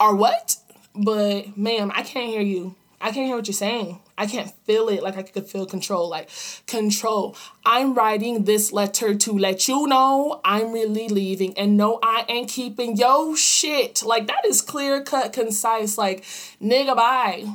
or 0.00 0.16
what. 0.16 0.56
But, 0.96 1.58
ma'am, 1.58 1.92
I 1.94 2.02
can't 2.02 2.30
hear 2.30 2.40
you. 2.40 2.76
I 2.98 3.12
can't 3.12 3.26
hear 3.26 3.36
what 3.36 3.46
you're 3.46 3.52
saying. 3.52 4.00
I 4.16 4.26
can't 4.26 4.50
feel 4.64 4.88
it 4.88 5.02
like 5.02 5.16
I 5.16 5.22
could 5.22 5.46
feel 5.46 5.66
control. 5.66 6.08
Like, 6.08 6.30
control. 6.66 7.36
I'm 7.64 7.94
writing 7.94 8.44
this 8.44 8.72
letter 8.72 9.14
to 9.14 9.32
let 9.32 9.66
you 9.66 9.86
know 9.86 10.40
I'm 10.44 10.72
really 10.72 11.08
leaving. 11.08 11.56
And 11.58 11.76
no, 11.76 11.98
I 12.02 12.24
ain't 12.28 12.48
keeping 12.48 12.96
yo 12.96 13.34
shit. 13.34 14.02
Like, 14.04 14.28
that 14.28 14.44
is 14.46 14.62
clear 14.62 15.02
cut, 15.02 15.32
concise. 15.32 15.98
Like, 15.98 16.22
nigga, 16.62 16.94
bye. 16.96 17.46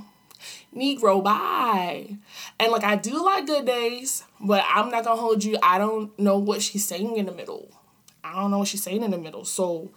Negro, 0.76 1.24
bye. 1.24 2.18
And 2.60 2.72
like, 2.72 2.84
I 2.84 2.96
do 2.96 3.24
like 3.24 3.48
good 3.48 3.66
days, 3.66 4.24
but 4.40 4.64
I'm 4.68 4.92
not 4.92 5.04
gonna 5.04 5.20
hold 5.20 5.44
you. 5.44 5.58
I 5.64 5.78
don't 5.78 6.18
know 6.20 6.38
what 6.38 6.62
she's 6.62 6.86
saying 6.86 7.16
in 7.18 7.26
the 7.26 7.32
middle. 7.32 7.70
I 8.24 8.36
don't 8.36 8.52
know 8.52 8.60
what 8.60 8.68
she's 8.68 8.84
saying 8.84 9.02
in 9.02 9.12
the 9.12 9.18
middle. 9.18 9.46
So 9.46 9.92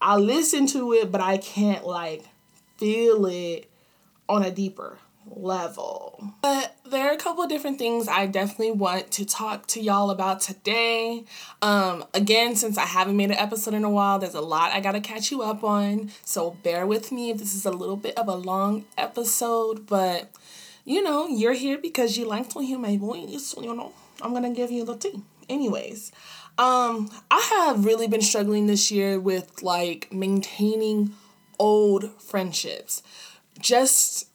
I 0.00 0.16
listen 0.16 0.66
to 0.68 0.92
it, 0.94 1.12
but 1.12 1.20
I 1.20 1.38
can't 1.38 1.86
like 1.86 2.24
feel 2.78 3.26
it 3.26 3.70
on 4.28 4.42
a 4.42 4.50
deeper 4.50 4.98
level. 5.30 6.32
But 6.42 6.76
there 6.90 7.08
are 7.08 7.12
a 7.12 7.18
couple 7.18 7.42
of 7.42 7.48
different 7.48 7.78
things 7.78 8.08
I 8.08 8.26
definitely 8.26 8.72
want 8.72 9.10
to 9.12 9.24
talk 9.24 9.66
to 9.68 9.80
y'all 9.80 10.10
about 10.10 10.40
today. 10.40 11.24
Um, 11.62 12.04
again, 12.14 12.56
since 12.56 12.78
I 12.78 12.86
haven't 12.86 13.16
made 13.16 13.30
an 13.30 13.38
episode 13.38 13.74
in 13.74 13.84
a 13.84 13.90
while, 13.90 14.18
there's 14.18 14.34
a 14.34 14.40
lot 14.40 14.72
I 14.72 14.80
gotta 14.80 15.00
catch 15.00 15.30
you 15.30 15.42
up 15.42 15.62
on. 15.62 16.10
So 16.24 16.56
bear 16.62 16.86
with 16.86 17.12
me 17.12 17.30
if 17.30 17.38
this 17.38 17.54
is 17.54 17.66
a 17.66 17.70
little 17.70 17.96
bit 17.96 18.16
of 18.18 18.28
a 18.28 18.34
long 18.34 18.84
episode, 18.96 19.86
but 19.86 20.30
you 20.84 21.02
know, 21.02 21.26
you're 21.26 21.52
here 21.52 21.76
because 21.76 22.16
you 22.16 22.24
like 22.24 22.48
to 22.50 22.60
hear 22.60 22.78
my 22.78 22.96
voice, 22.96 23.54
you 23.60 23.74
know. 23.74 23.92
I'm 24.22 24.32
gonna 24.32 24.54
give 24.54 24.70
you 24.70 24.84
the 24.84 24.96
tea. 24.96 25.22
Anyways, 25.48 26.12
um, 26.58 27.10
I 27.30 27.40
have 27.56 27.84
really 27.84 28.08
been 28.08 28.22
struggling 28.22 28.66
this 28.66 28.90
year 28.90 29.20
with 29.20 29.62
like 29.62 30.12
maintaining 30.12 31.14
old 31.58 32.20
friendships. 32.20 33.02
Just 33.58 34.27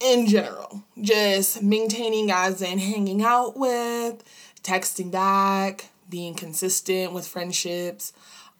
in 0.00 0.26
general, 0.26 0.82
just 1.00 1.62
maintaining 1.62 2.26
guys 2.26 2.62
and 2.62 2.80
hanging 2.80 3.22
out 3.22 3.56
with, 3.56 4.22
texting 4.62 5.10
back, 5.10 5.90
being 6.08 6.34
consistent 6.34 7.12
with 7.12 7.26
friendships, 7.26 8.12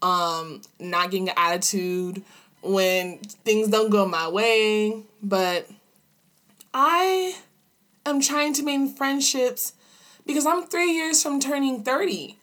um, 0.03 0.62
not 0.79 1.11
getting 1.11 1.29
an 1.29 1.35
attitude 1.37 2.23
when 2.62 3.19
things 3.19 3.69
don't 3.69 3.91
go 3.91 4.07
my 4.07 4.29
way. 4.29 5.03
But 5.23 5.69
I 6.73 7.37
am 8.07 8.21
trying 8.21 8.53
to 8.55 8.62
maintain 8.62 8.95
friendships 8.95 9.75
because 10.26 10.47
I'm 10.47 10.67
three 10.67 10.93
years 10.93 11.23
from 11.23 11.41
turning 11.41 11.83
30. 11.83 12.38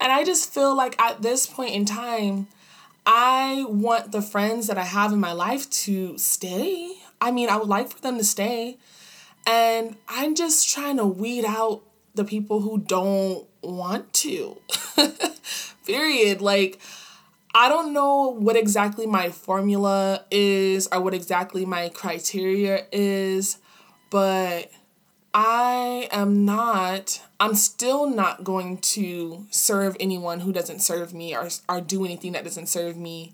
And 0.00 0.12
I 0.12 0.24
just 0.24 0.52
feel 0.52 0.76
like 0.76 1.00
at 1.00 1.22
this 1.22 1.46
point 1.46 1.74
in 1.74 1.84
time, 1.84 2.48
I 3.06 3.64
want 3.68 4.12
the 4.12 4.20
friends 4.20 4.66
that 4.66 4.76
I 4.76 4.84
have 4.84 5.12
in 5.12 5.20
my 5.20 5.32
life 5.32 5.70
to 5.70 6.18
stay. 6.18 6.92
I 7.20 7.30
mean, 7.30 7.48
I 7.48 7.56
would 7.56 7.68
like 7.68 7.88
for 7.88 8.00
them 8.00 8.18
to 8.18 8.24
stay. 8.24 8.78
And 9.46 9.96
I'm 10.08 10.34
just 10.34 10.68
trying 10.68 10.96
to 10.96 11.06
weed 11.06 11.44
out 11.44 11.82
the 12.14 12.24
people 12.24 12.60
who 12.60 12.78
don't 12.78 13.46
want 13.62 14.12
to. 14.14 14.56
Period. 15.86 16.40
Like, 16.40 16.80
I 17.54 17.68
don't 17.68 17.92
know 17.92 18.28
what 18.28 18.56
exactly 18.56 19.06
my 19.06 19.30
formula 19.30 20.24
is 20.30 20.88
or 20.92 21.00
what 21.00 21.14
exactly 21.14 21.64
my 21.64 21.88
criteria 21.90 22.86
is, 22.92 23.58
but 24.10 24.70
I 25.32 26.08
am 26.12 26.44
not, 26.44 27.22
I'm 27.38 27.54
still 27.54 28.10
not 28.10 28.42
going 28.42 28.78
to 28.78 29.46
serve 29.50 29.96
anyone 30.00 30.40
who 30.40 30.52
doesn't 30.52 30.80
serve 30.80 31.14
me 31.14 31.36
or, 31.36 31.48
or 31.68 31.80
do 31.80 32.04
anything 32.04 32.32
that 32.32 32.44
doesn't 32.44 32.66
serve 32.66 32.96
me 32.96 33.32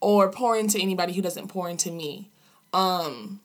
or 0.00 0.30
pour 0.30 0.56
into 0.56 0.78
anybody 0.78 1.12
who 1.12 1.22
doesn't 1.22 1.48
pour 1.48 1.68
into 1.68 1.90
me. 1.90 2.30
Um, 2.74 3.40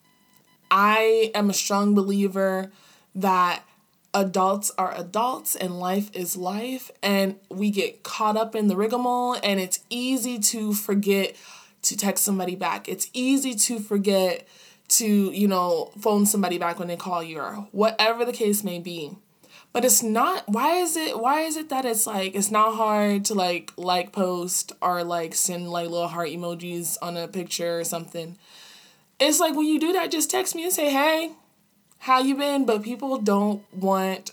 I 0.72 1.32
am 1.36 1.50
a 1.50 1.54
strong 1.54 1.94
believer 1.94 2.72
that 3.16 3.64
adults 4.14 4.72
are 4.78 4.94
adults 4.98 5.56
and 5.56 5.80
life 5.80 6.10
is 6.14 6.36
life, 6.36 6.90
and 7.02 7.36
we 7.50 7.70
get 7.70 8.04
caught 8.04 8.36
up 8.36 8.56
in 8.56 8.68
the 8.68 8.76
rigmarole, 8.76 9.38
and 9.44 9.60
it's 9.60 9.80
easy 9.90 10.40
to 10.40 10.74
forget 10.74 11.36
to 11.84 11.96
text 11.96 12.26
somebody 12.26 12.56
back. 12.56 12.90
It's 12.90 13.10
easy 13.14 13.54
to 13.54 13.80
forget 13.80 14.48
to, 14.90 15.06
you 15.06 15.48
know, 15.48 15.92
phone 16.00 16.26
somebody 16.26 16.58
back 16.58 16.80
when 16.80 16.88
they 16.88 16.98
call 16.98 17.22
you 17.22 17.40
or 17.40 17.68
whatever 17.72 18.26
the 18.26 18.34
case 18.34 18.64
may 18.64 18.80
be. 18.80 19.12
But 19.72 19.86
it's 19.86 20.02
not 20.02 20.50
why 20.50 20.78
is 20.78 20.98
it 20.98 21.20
why 21.20 21.42
is 21.42 21.56
it 21.56 21.70
that 21.70 21.86
it's 21.86 22.08
like 22.08 22.34
it's 22.34 22.50
not 22.50 22.74
hard 22.74 23.24
to 23.26 23.36
like 23.36 23.72
like 23.78 24.12
post 24.12 24.72
or 24.82 25.04
like 25.04 25.36
send 25.36 25.70
like 25.70 25.88
little 25.88 26.08
heart 26.08 26.30
emojis 26.30 26.98
on 27.04 27.16
a 27.16 27.28
picture 27.28 27.80
or 27.80 27.84
something 27.84 28.36
it's 29.20 29.40
like 29.40 29.56
when 29.56 29.68
you 29.68 29.80
do 29.80 29.94
that, 29.94 30.12
just 30.12 30.30
text 30.30 30.56
me 30.56 30.64
and 30.64 30.74
say, 30.74 30.90
hey, 30.90 31.32
how 32.00 32.20
you 32.20 32.36
been? 32.36 32.66
But 32.66 32.84
people 32.84 33.18
don't 33.18 33.64
want 33.74 34.32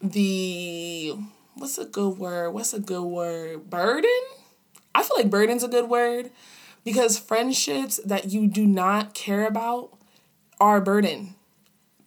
the 0.00 1.14
what's 1.54 1.78
a 1.78 1.84
good 1.84 2.18
word? 2.18 2.50
What's 2.50 2.74
a 2.74 2.80
good 2.80 3.04
word? 3.04 3.70
Burden? 3.70 4.10
I 4.94 5.02
feel 5.02 5.16
like 5.16 5.30
burden's 5.30 5.62
a 5.62 5.68
good 5.68 5.88
word 5.90 6.30
because 6.84 7.18
friendships 7.18 8.00
that 8.04 8.30
you 8.30 8.46
do 8.46 8.66
not 8.66 9.12
care 9.12 9.46
about 9.46 9.90
are 10.58 10.78
a 10.78 10.82
burden 10.82 11.34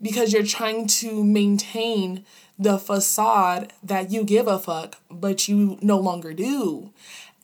because 0.02 0.34
you're 0.34 0.44
trying 0.44 0.88
to 0.88 1.24
maintain 1.24 2.26
the 2.58 2.80
facade 2.80 3.74
that 3.84 4.12
you 4.12 4.24
give 4.24 4.48
a 4.48 4.58
fuck, 4.58 4.96
but 5.10 5.48
you 5.48 5.78
no 5.82 5.98
longer 5.98 6.34
do. 6.34 6.92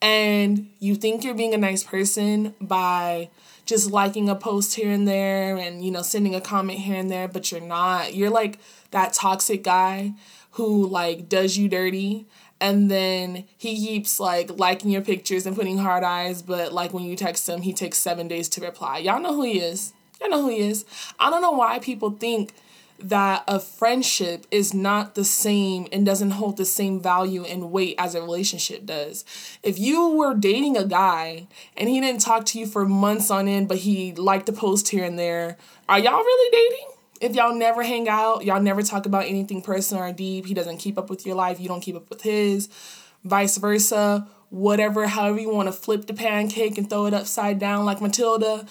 And 0.02 0.70
you 0.80 0.96
think 0.96 1.24
you're 1.24 1.36
being 1.36 1.54
a 1.54 1.58
nice 1.58 1.84
person 1.84 2.54
by 2.60 3.30
just 3.66 3.92
liking 3.92 4.30
a 4.30 4.36
post 4.36 4.76
here 4.76 4.92
and 4.92 5.08
there 5.08 5.58
and 5.58 5.84
you 5.84 5.92
know 5.92 6.02
sending 6.02 6.36
a 6.36 6.42
comment 6.42 6.80
here 6.80 6.98
and 6.98 7.10
there 7.10 7.28
but 7.28 7.52
you're 7.52 7.62
not. 7.62 8.14
You're 8.14 8.30
like 8.30 8.60
that 8.92 9.14
toxic 9.14 9.64
guy 9.64 10.14
who 10.52 10.86
like 10.88 11.28
does 11.28 11.58
you 11.58 11.68
dirty 11.68 12.26
and 12.62 12.90
then 12.90 13.46
he 13.58 13.76
keeps 13.76 14.20
like 14.20 14.58
liking 14.58 14.92
your 14.92 15.02
pictures 15.02 15.46
and 15.46 15.56
putting 15.56 15.78
hard 15.78 16.04
eyes 16.04 16.42
but 16.42 16.72
like 16.74 16.94
when 16.94 17.04
you 17.04 17.16
text 17.16 17.50
him 17.50 17.62
he 17.62 17.74
takes 17.74 17.98
seven 17.98 18.28
days 18.28 18.48
to 18.50 18.62
reply. 18.62 19.00
Y'all 19.00 19.20
know 19.20 19.34
who 19.34 19.44
he 19.44 19.60
is. 19.60 19.94
Y'all 20.22 20.30
know 20.30 20.42
who 20.44 20.50
he 20.50 20.60
is. 20.60 20.86
I 21.20 21.30
don't 21.30 21.42
know 21.42 21.52
why 21.52 21.80
people 21.80 22.12
think 22.12 22.54
that 23.00 23.44
a 23.48 23.60
friendship 23.60 24.46
is 24.52 24.74
not 24.74 25.16
the 25.16 25.24
same 25.24 25.88
and 25.92 26.06
doesn't 26.06 26.32
hold 26.32 26.58
the 26.58 26.66
same 26.66 27.02
value 27.02 27.44
and 27.44 27.72
weight 27.72 27.96
as 27.98 28.16
a 28.16 28.22
relationship 28.22 28.86
does. 28.86 29.26
If 29.64 29.78
you 29.78 30.10
were 30.10 30.34
dating 30.34 30.78
a 30.78 30.86
guy 30.86 31.48
and 31.76 31.90
he 31.90 32.00
didn't 32.00 32.22
talk 32.22 32.46
to 32.48 32.60
you 32.60 32.66
for 32.66 32.86
months 32.86 33.30
on 33.30 33.48
end, 33.48 33.68
but 33.68 33.78
he 33.78 34.14
liked 34.14 34.46
to 34.46 34.54
post 34.54 34.90
here 34.90 35.04
and 35.04 35.20
there, 35.20 35.58
are 35.90 36.00
y'all 36.00 36.24
really 36.24 36.52
dating? 36.52 36.88
If 37.22 37.36
y'all 37.36 37.56
never 37.56 37.84
hang 37.84 38.10
out, 38.10 38.46
y'all 38.46 38.62
never 38.62 38.82
talk 38.82 39.06
about 39.06 39.26
anything 39.26 39.62
personal 39.62 40.04
or 40.04 40.12
deep, 40.12 40.46
he 40.46 40.54
doesn't 40.54 40.78
keep 40.78 40.98
up 40.98 41.10
with 41.10 41.26
your 41.26 41.36
life, 41.36 41.60
you 41.60 41.68
don't 41.68 41.82
keep 41.82 41.96
up 41.96 42.10
with 42.10 42.22
his, 42.22 42.70
vice 43.24 43.58
versa, 43.58 44.28
whatever, 44.50 45.08
however 45.08 45.40
you 45.40 45.50
want 45.50 45.68
to 45.68 45.74
flip 45.74 46.08
the 46.08 46.14
pancake 46.14 46.78
and 46.78 46.90
throw 46.90 47.06
it 47.06 47.14
upside 47.14 47.60
down 47.60 47.86
like 47.86 48.02
Matilda 48.02 48.66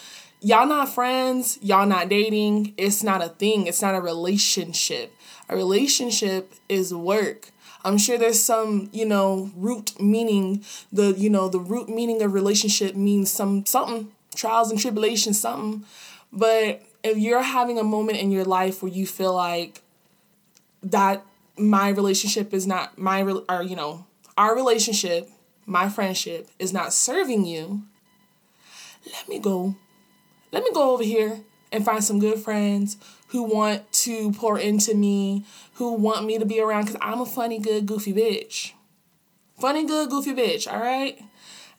y'all 0.45 0.67
not 0.67 0.91
friends, 0.91 1.59
y'all 1.63 1.87
not 1.87 2.11
dating, 2.11 2.75
it's 2.77 3.03
not 3.03 3.25
a 3.25 3.31
thing, 3.31 3.67
it's 3.67 3.81
not 3.81 3.95
a 3.95 4.01
relationship. 4.01 5.13
A 5.49 5.57
relationship 5.57 6.53
is 6.69 6.93
work. 6.93 7.51
I'm 7.83 7.97
sure 7.99 8.19
there's 8.19 8.43
some, 8.43 8.91
you 8.93 9.07
know, 9.07 9.51
root 9.57 9.99
meaning. 10.01 10.65
The, 10.93 11.15
you 11.17 11.31
know, 11.31 11.49
the 11.49 11.59
root 11.59 11.89
meaning 11.89 12.23
of 12.23 12.33
relationship 12.33 12.95
means 12.95 13.31
some 13.31 13.65
something, 13.67 14.13
trials 14.35 14.71
and 14.71 14.79
tribulations, 14.79 15.41
something. 15.41 15.85
But 16.33 16.83
if 17.03 17.17
you're 17.17 17.43
having 17.43 17.79
a 17.79 17.85
moment 17.85 18.19
in 18.19 18.31
your 18.31 18.45
life 18.45 18.83
where 18.83 18.93
you 18.93 19.07
feel 19.07 19.35
like 19.35 19.83
that 20.83 21.25
my 21.57 21.89
relationship 21.89 22.53
is 22.53 22.67
not 22.67 22.99
my 22.99 23.23
or 23.23 23.63
you 23.63 23.77
know, 23.77 24.07
our 24.37 24.55
relationship, 24.55 25.31
my 25.65 25.89
friendship 25.89 26.49
is 26.59 26.73
not 26.73 26.93
serving 26.93 27.47
you, 27.47 27.83
let 29.07 29.29
me 29.29 29.39
go 29.39 29.77
let 30.55 30.63
me 30.63 30.71
go 30.73 30.93
over 30.93 31.03
here 31.03 31.41
and 31.73 31.85
find 31.85 32.03
some 32.03 32.21
good 32.21 32.39
friends 32.39 32.97
who 33.29 33.43
want 33.43 33.91
to 33.93 34.31
pour 34.33 34.57
into 34.57 34.95
me, 34.95 35.45
who 35.75 35.93
want 35.95 36.25
me 36.25 36.39
to 36.39 36.47
be 36.47 36.61
around 36.61 36.85
because 36.85 37.01
I'm 37.03 37.21
a 37.21 37.27
funny, 37.27 37.59
good, 37.59 37.87
goofy 37.87 38.13
bitch. 38.13 38.71
Funny, 39.59 39.85
good, 39.85 40.11
goofy 40.11 40.33
bitch, 40.33 40.73
all 40.73 40.79
right? 40.79 41.21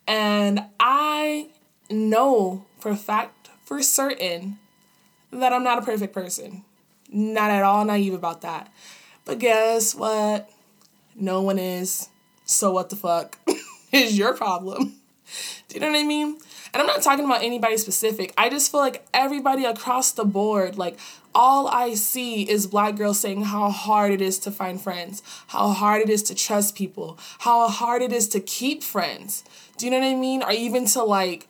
And 0.06 0.66
I 0.78 1.48
know 1.90 2.66
for 2.78 2.94
fact, 2.98 3.50
for 3.64 3.82
certain, 3.82 4.60
that 5.32 5.54
I'm 5.54 5.64
not 5.64 5.80
a 5.80 5.82
perfect 5.82 6.14
person. 6.14 6.66
Not 7.10 7.52
at 7.52 7.64
all 7.64 7.86
naive 7.86 8.14
about 8.14 8.42
that. 8.42 8.74
But 9.24 9.40
guess 9.40 9.96
what? 9.96 10.52
No 11.16 11.42
one 11.42 11.60
is. 11.60 12.10
So 12.44 12.72
what 12.72 12.90
the 12.90 12.98
fuck 12.98 13.38
is 13.94 14.18
your 14.18 14.34
problem? 14.34 14.96
Do 15.70 15.76
you 15.76 15.80
know 15.80 15.92
what 15.92 16.00
I 16.00 16.04
mean? 16.04 16.38
And 16.76 16.82
I'm 16.82 16.88
not 16.88 17.02
talking 17.02 17.24
about 17.24 17.42
anybody 17.42 17.78
specific. 17.78 18.34
I 18.38 18.50
just 18.50 18.70
feel 18.70 18.82
like 18.82 19.08
everybody 19.14 19.64
across 19.64 20.12
the 20.12 20.26
board, 20.26 20.78
like 20.78 21.00
all 21.34 21.70
I 21.70 21.94
see 21.94 22.44
is 22.44 22.68
black 22.68 22.98
girls 22.98 23.18
saying 23.18 23.44
how 23.44 23.70
hard 23.70 24.12
it 24.12 24.20
is 24.20 24.38
to 24.40 24.52
find 24.52 24.80
friends, 24.82 25.24
how 25.48 25.70
hard 25.70 26.02
it 26.02 26.10
is 26.10 26.22
to 26.24 26.36
trust 26.36 26.76
people, 26.76 27.18
how 27.40 27.70
hard 27.70 28.02
it 28.02 28.12
is 28.12 28.28
to 28.28 28.42
keep 28.42 28.84
friends. 28.84 29.46
Do 29.78 29.86
you 29.86 29.92
know 29.92 30.00
what 30.00 30.08
I 30.08 30.16
mean? 30.16 30.44
Or 30.44 30.52
even 30.52 30.86
to 30.88 31.04
like, 31.04 31.48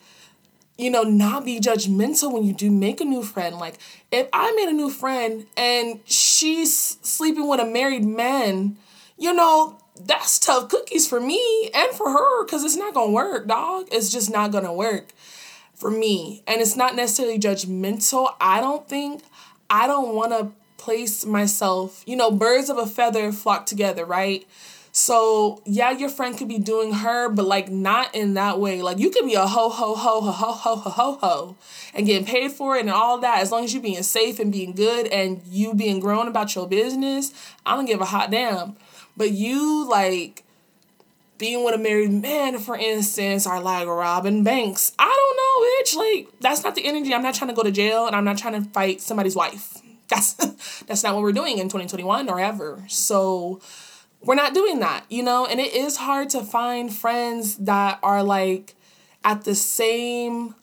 you 0.77 0.91
know, 0.91 1.01
not 1.01 1.43
be 1.43 1.59
judgmental 1.59 2.31
when 2.31 2.43
you 2.43 2.53
do 2.53 2.69
make 2.69 3.01
a 3.01 3.05
new 3.05 3.23
friend. 3.23 3.55
Like, 3.55 3.79
if 4.11 4.27
I 4.31 4.51
made 4.51 4.69
a 4.69 4.73
new 4.73 4.91
friend 4.91 5.47
and 5.57 6.01
she's 6.05 6.99
sleeping 7.01 7.47
with 7.47 7.59
a 7.59 7.65
married 7.65 8.05
man, 8.05 8.77
you 9.17 9.33
know, 9.33 9.79
that's 9.99 10.39
tough 10.39 10.69
cookies 10.69 11.07
for 11.07 11.19
me 11.19 11.69
and 11.73 11.91
for 11.93 12.09
her 12.11 12.45
because 12.45 12.63
it's 12.63 12.75
not 12.75 12.93
gonna 12.93 13.11
work, 13.11 13.47
dog. 13.47 13.87
It's 13.91 14.11
just 14.11 14.29
not 14.29 14.51
gonna 14.51 14.73
work 14.73 15.13
for 15.73 15.91
me. 15.91 16.43
And 16.47 16.61
it's 16.61 16.75
not 16.75 16.95
necessarily 16.95 17.39
judgmental. 17.39 18.33
I 18.39 18.61
don't 18.61 18.87
think 18.87 19.23
I 19.69 19.87
don't 19.87 20.15
want 20.15 20.31
to 20.31 20.51
place 20.77 21.25
myself, 21.25 22.03
you 22.05 22.15
know, 22.15 22.29
birds 22.29 22.69
of 22.69 22.77
a 22.77 22.85
feather 22.85 23.31
flock 23.31 23.65
together, 23.65 24.05
right? 24.05 24.45
So 24.91 25.61
yeah, 25.65 25.91
your 25.91 26.07
friend 26.07 26.37
could 26.37 26.47
be 26.47 26.57
doing 26.57 26.93
her, 26.93 27.27
but 27.27 27.45
like 27.45 27.69
not 27.69 28.15
in 28.15 28.35
that 28.35 28.59
way. 28.59 28.81
Like 28.81 28.97
you 28.97 29.09
could 29.09 29.25
be 29.25 29.33
a 29.33 29.45
ho 29.45 29.69
ho 29.69 29.93
ho 29.93 30.21
ho 30.21 30.31
ho 30.31 30.51
ho 30.53 30.75
ho 30.75 30.89
ho 30.89 31.17
ho 31.21 31.57
and 31.93 32.05
getting 32.05 32.25
paid 32.25 32.53
for 32.53 32.77
it 32.77 32.81
and 32.81 32.89
all 32.89 33.17
that. 33.17 33.39
As 33.39 33.51
long 33.51 33.65
as 33.65 33.73
you 33.73 33.81
being 33.81 34.03
safe 34.03 34.39
and 34.39 34.51
being 34.53 34.71
good 34.71 35.07
and 35.07 35.41
you 35.47 35.73
being 35.73 35.99
grown 35.99 36.27
about 36.27 36.55
your 36.55 36.67
business, 36.67 37.33
I 37.65 37.75
don't 37.75 37.85
give 37.85 37.99
a 37.99 38.05
hot 38.05 38.31
damn. 38.31 38.77
But 39.17 39.31
you 39.31 39.87
like 39.89 40.43
being 41.37 41.63
with 41.63 41.75
a 41.75 41.77
married 41.77 42.11
man, 42.11 42.57
for 42.59 42.77
instance, 42.77 43.45
are 43.45 43.61
like 43.61 43.87
Robin 43.87 44.43
Banks. 44.43 44.93
I 44.97 45.05
don't 45.05 45.95
know, 45.95 46.01
bitch. 46.03 46.25
Like 46.25 46.39
that's 46.39 46.63
not 46.63 46.75
the 46.75 46.85
energy. 46.85 47.13
I'm 47.13 47.23
not 47.23 47.35
trying 47.35 47.49
to 47.49 47.55
go 47.55 47.63
to 47.63 47.71
jail 47.71 48.07
and 48.07 48.15
I'm 48.15 48.25
not 48.25 48.37
trying 48.37 48.61
to 48.61 48.69
fight 48.69 49.01
somebody's 49.01 49.35
wife. 49.35 49.81
That's 50.07 50.33
that's 50.83 51.01
not 51.01 51.15
what 51.15 51.23
we're 51.23 51.31
doing 51.31 51.57
in 51.57 51.65
2021 51.65 52.29
or 52.29 52.39
ever. 52.39 52.83
So 52.87 53.59
we're 54.21 54.35
not 54.35 54.53
doing 54.53 54.79
that, 54.81 55.03
you 55.09 55.23
know? 55.23 55.47
And 55.47 55.59
it 55.59 55.73
is 55.73 55.97
hard 55.97 56.29
to 56.29 56.43
find 56.43 56.93
friends 56.93 57.55
that 57.55 57.97
are 58.03 58.21
like 58.21 58.75
at 59.23 59.45
the 59.45 59.55
same 59.55 60.53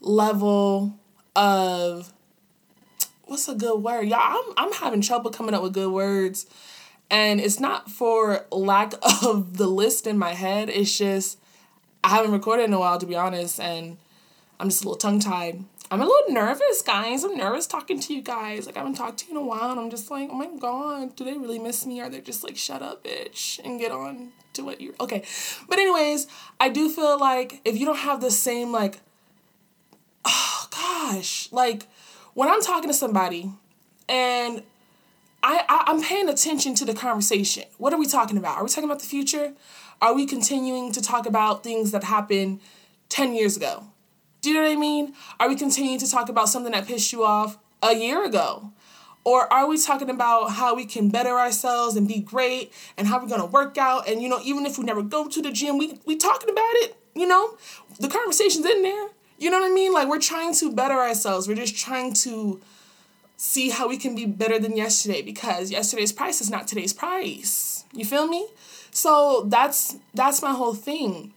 level 0.00 0.98
of 1.36 2.12
what's 3.22 3.48
a 3.48 3.54
good 3.54 3.82
word? 3.82 4.08
Y'all, 4.08 4.18
I'm 4.20 4.52
I'm 4.56 4.72
having 4.72 5.00
trouble 5.00 5.30
coming 5.30 5.54
up 5.54 5.62
with 5.62 5.74
good 5.74 5.92
words. 5.92 6.46
And 7.10 7.40
it's 7.40 7.58
not 7.58 7.90
for 7.90 8.46
lack 8.50 8.92
of 9.22 9.56
the 9.56 9.66
list 9.66 10.06
in 10.06 10.18
my 10.18 10.34
head. 10.34 10.68
It's 10.68 10.96
just 10.96 11.38
I 12.04 12.08
haven't 12.10 12.32
recorded 12.32 12.64
in 12.64 12.72
a 12.72 12.78
while 12.78 12.98
to 12.98 13.06
be 13.06 13.16
honest, 13.16 13.60
and 13.60 13.98
I'm 14.60 14.68
just 14.68 14.84
a 14.84 14.88
little 14.88 14.98
tongue 14.98 15.20
tied. 15.20 15.64
I'm 15.90 16.02
a 16.02 16.04
little 16.04 16.34
nervous, 16.34 16.82
guys. 16.82 17.24
I'm 17.24 17.36
nervous 17.36 17.66
talking 17.66 17.98
to 17.98 18.14
you 18.14 18.20
guys. 18.20 18.66
Like 18.66 18.76
I 18.76 18.80
haven't 18.80 18.94
talked 18.94 19.18
to 19.20 19.26
you 19.26 19.30
in 19.32 19.36
a 19.38 19.46
while, 19.46 19.70
and 19.70 19.80
I'm 19.80 19.90
just 19.90 20.10
like, 20.10 20.28
oh 20.30 20.34
my 20.34 20.48
god, 20.58 21.16
do 21.16 21.24
they 21.24 21.38
really 21.38 21.58
miss 21.58 21.86
me? 21.86 22.00
Or 22.00 22.10
they're 22.10 22.20
just 22.20 22.44
like, 22.44 22.56
shut 22.56 22.82
up, 22.82 23.04
bitch, 23.04 23.58
and 23.64 23.80
get 23.80 23.90
on 23.90 24.32
to 24.54 24.64
what 24.64 24.80
you're 24.80 24.94
okay. 25.00 25.24
But 25.68 25.78
anyways, 25.78 26.26
I 26.60 26.68
do 26.68 26.90
feel 26.90 27.18
like 27.18 27.62
if 27.64 27.78
you 27.78 27.86
don't 27.86 27.98
have 27.98 28.20
the 28.20 28.30
same 28.30 28.70
like, 28.70 29.00
oh 30.24 30.66
gosh, 30.70 31.50
like 31.52 31.86
when 32.34 32.50
I'm 32.50 32.60
talking 32.60 32.90
to 32.90 32.94
somebody, 32.94 33.50
and 34.08 34.62
I, 35.48 35.64
I 35.66 35.84
I'm 35.86 36.02
paying 36.02 36.28
attention 36.28 36.74
to 36.74 36.84
the 36.84 36.92
conversation. 36.92 37.64
What 37.78 37.94
are 37.94 37.98
we 37.98 38.06
talking 38.06 38.36
about? 38.36 38.58
Are 38.58 38.62
we 38.62 38.68
talking 38.68 38.84
about 38.84 39.00
the 39.00 39.06
future? 39.06 39.54
Are 40.02 40.14
we 40.14 40.26
continuing 40.26 40.92
to 40.92 41.00
talk 41.00 41.24
about 41.24 41.64
things 41.64 41.90
that 41.92 42.04
happened 42.04 42.60
ten 43.08 43.34
years 43.34 43.56
ago? 43.56 43.86
Do 44.42 44.50
you 44.50 44.56
know 44.56 44.62
what 44.62 44.72
I 44.72 44.76
mean? 44.76 45.14
Are 45.40 45.48
we 45.48 45.56
continuing 45.56 45.98
to 46.00 46.10
talk 46.10 46.28
about 46.28 46.50
something 46.50 46.72
that 46.72 46.86
pissed 46.86 47.12
you 47.12 47.24
off 47.24 47.56
a 47.82 47.94
year 47.94 48.24
ago? 48.24 48.72
Or 49.24 49.50
are 49.52 49.66
we 49.66 49.78
talking 49.78 50.10
about 50.10 50.50
how 50.52 50.74
we 50.74 50.84
can 50.84 51.08
better 51.08 51.38
ourselves 51.38 51.96
and 51.96 52.06
be 52.06 52.20
great 52.20 52.70
and 52.98 53.08
how 53.08 53.18
we're 53.18 53.28
gonna 53.28 53.46
work 53.46 53.78
out? 53.78 54.06
And 54.06 54.20
you 54.22 54.28
know, 54.28 54.40
even 54.44 54.66
if 54.66 54.76
we 54.76 54.84
never 54.84 55.02
go 55.02 55.28
to 55.28 55.40
the 55.40 55.50
gym, 55.50 55.78
we 55.78 55.98
we 56.04 56.16
talking 56.16 56.50
about 56.50 56.74
it, 56.84 56.94
you 57.14 57.26
know? 57.26 57.56
The 57.98 58.08
conversation's 58.08 58.66
in 58.66 58.82
there. 58.82 59.08
You 59.38 59.50
know 59.50 59.60
what 59.60 59.70
I 59.70 59.74
mean? 59.74 59.94
Like 59.94 60.08
we're 60.08 60.20
trying 60.20 60.52
to 60.56 60.72
better 60.72 60.98
ourselves. 60.98 61.48
We're 61.48 61.54
just 61.54 61.74
trying 61.74 62.12
to 62.24 62.60
see 63.38 63.70
how 63.70 63.88
we 63.88 63.96
can 63.96 64.14
be 64.14 64.26
better 64.26 64.58
than 64.58 64.76
yesterday 64.76 65.22
because 65.22 65.70
yesterday's 65.70 66.12
price 66.12 66.42
is 66.42 66.50
not 66.50 66.66
today's 66.66 66.92
price. 66.92 67.84
You 67.94 68.04
feel 68.04 68.26
me? 68.26 68.48
So 68.90 69.44
that's 69.46 69.96
that's 70.12 70.42
my 70.42 70.52
whole 70.52 70.74
thing. 70.74 71.32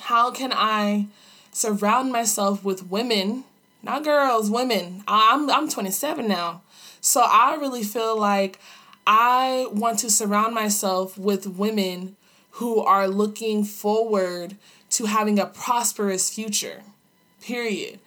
How 0.00 0.30
can 0.30 0.52
I 0.54 1.08
surround 1.54 2.12
myself 2.12 2.64
with 2.64 2.90
women, 2.90 3.44
not 3.82 4.04
girls, 4.04 4.50
women. 4.50 5.02
I'm 5.06 5.50
I'm 5.50 5.68
27 5.68 6.26
now. 6.28 6.62
So 7.00 7.22
I 7.22 7.56
really 7.56 7.82
feel 7.82 8.18
like 8.18 8.58
I 9.06 9.68
want 9.72 9.98
to 10.00 10.10
surround 10.10 10.54
myself 10.54 11.18
with 11.18 11.46
women 11.46 12.16
who 12.52 12.80
are 12.80 13.08
looking 13.08 13.64
forward 13.64 14.56
to 14.90 15.06
having 15.06 15.38
a 15.38 15.46
prosperous 15.46 16.32
future. 16.32 16.82
Period. 17.40 17.98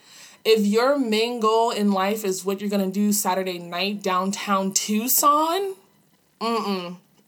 If 0.50 0.66
your 0.66 0.98
main 0.98 1.42
goal 1.42 1.72
in 1.72 1.92
life 1.92 2.24
is 2.24 2.46
what 2.46 2.62
you're 2.62 2.70
gonna 2.70 2.90
do 2.90 3.12
Saturday 3.12 3.60
night 3.60 4.02
downtown 4.02 4.72
Tucson, 4.72 5.76
mm-mm. 6.40 6.96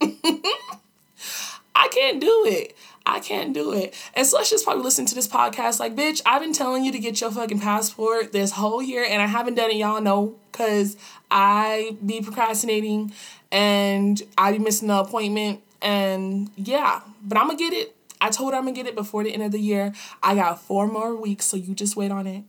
I 1.74 1.88
can't 1.88 2.18
do 2.18 2.46
it. 2.46 2.74
I 3.04 3.20
can't 3.20 3.52
do 3.52 3.74
it. 3.74 3.94
And 4.14 4.26
Celestia's 4.26 4.50
just 4.50 4.64
probably 4.64 4.84
listen 4.84 5.04
to 5.04 5.14
this 5.14 5.28
podcast 5.28 5.80
like, 5.80 5.94
bitch, 5.94 6.22
I've 6.24 6.40
been 6.40 6.54
telling 6.54 6.82
you 6.82 6.92
to 6.92 6.98
get 6.98 7.20
your 7.20 7.30
fucking 7.30 7.60
passport 7.60 8.32
this 8.32 8.52
whole 8.52 8.80
year 8.80 9.04
and 9.06 9.20
I 9.20 9.26
haven't 9.26 9.56
done 9.56 9.70
it, 9.70 9.76
y'all 9.76 10.00
know, 10.00 10.36
because 10.50 10.96
I 11.30 11.98
be 12.06 12.22
procrastinating 12.22 13.12
and 13.52 14.22
I 14.38 14.52
be 14.52 14.60
missing 14.60 14.88
the 14.88 14.96
appointment. 14.96 15.60
And 15.82 16.48
yeah, 16.56 17.02
but 17.22 17.36
I'm 17.36 17.48
gonna 17.48 17.58
get 17.58 17.74
it. 17.74 17.94
I 18.18 18.30
told 18.30 18.54
her 18.54 18.58
I'm 18.58 18.64
gonna 18.64 18.74
get 18.74 18.86
it 18.86 18.94
before 18.94 19.24
the 19.24 19.34
end 19.34 19.42
of 19.42 19.52
the 19.52 19.60
year. 19.60 19.92
I 20.22 20.34
got 20.36 20.62
four 20.62 20.86
more 20.86 21.14
weeks, 21.14 21.44
so 21.44 21.58
you 21.58 21.74
just 21.74 21.96
wait 21.96 22.10
on 22.10 22.26
it. 22.26 22.44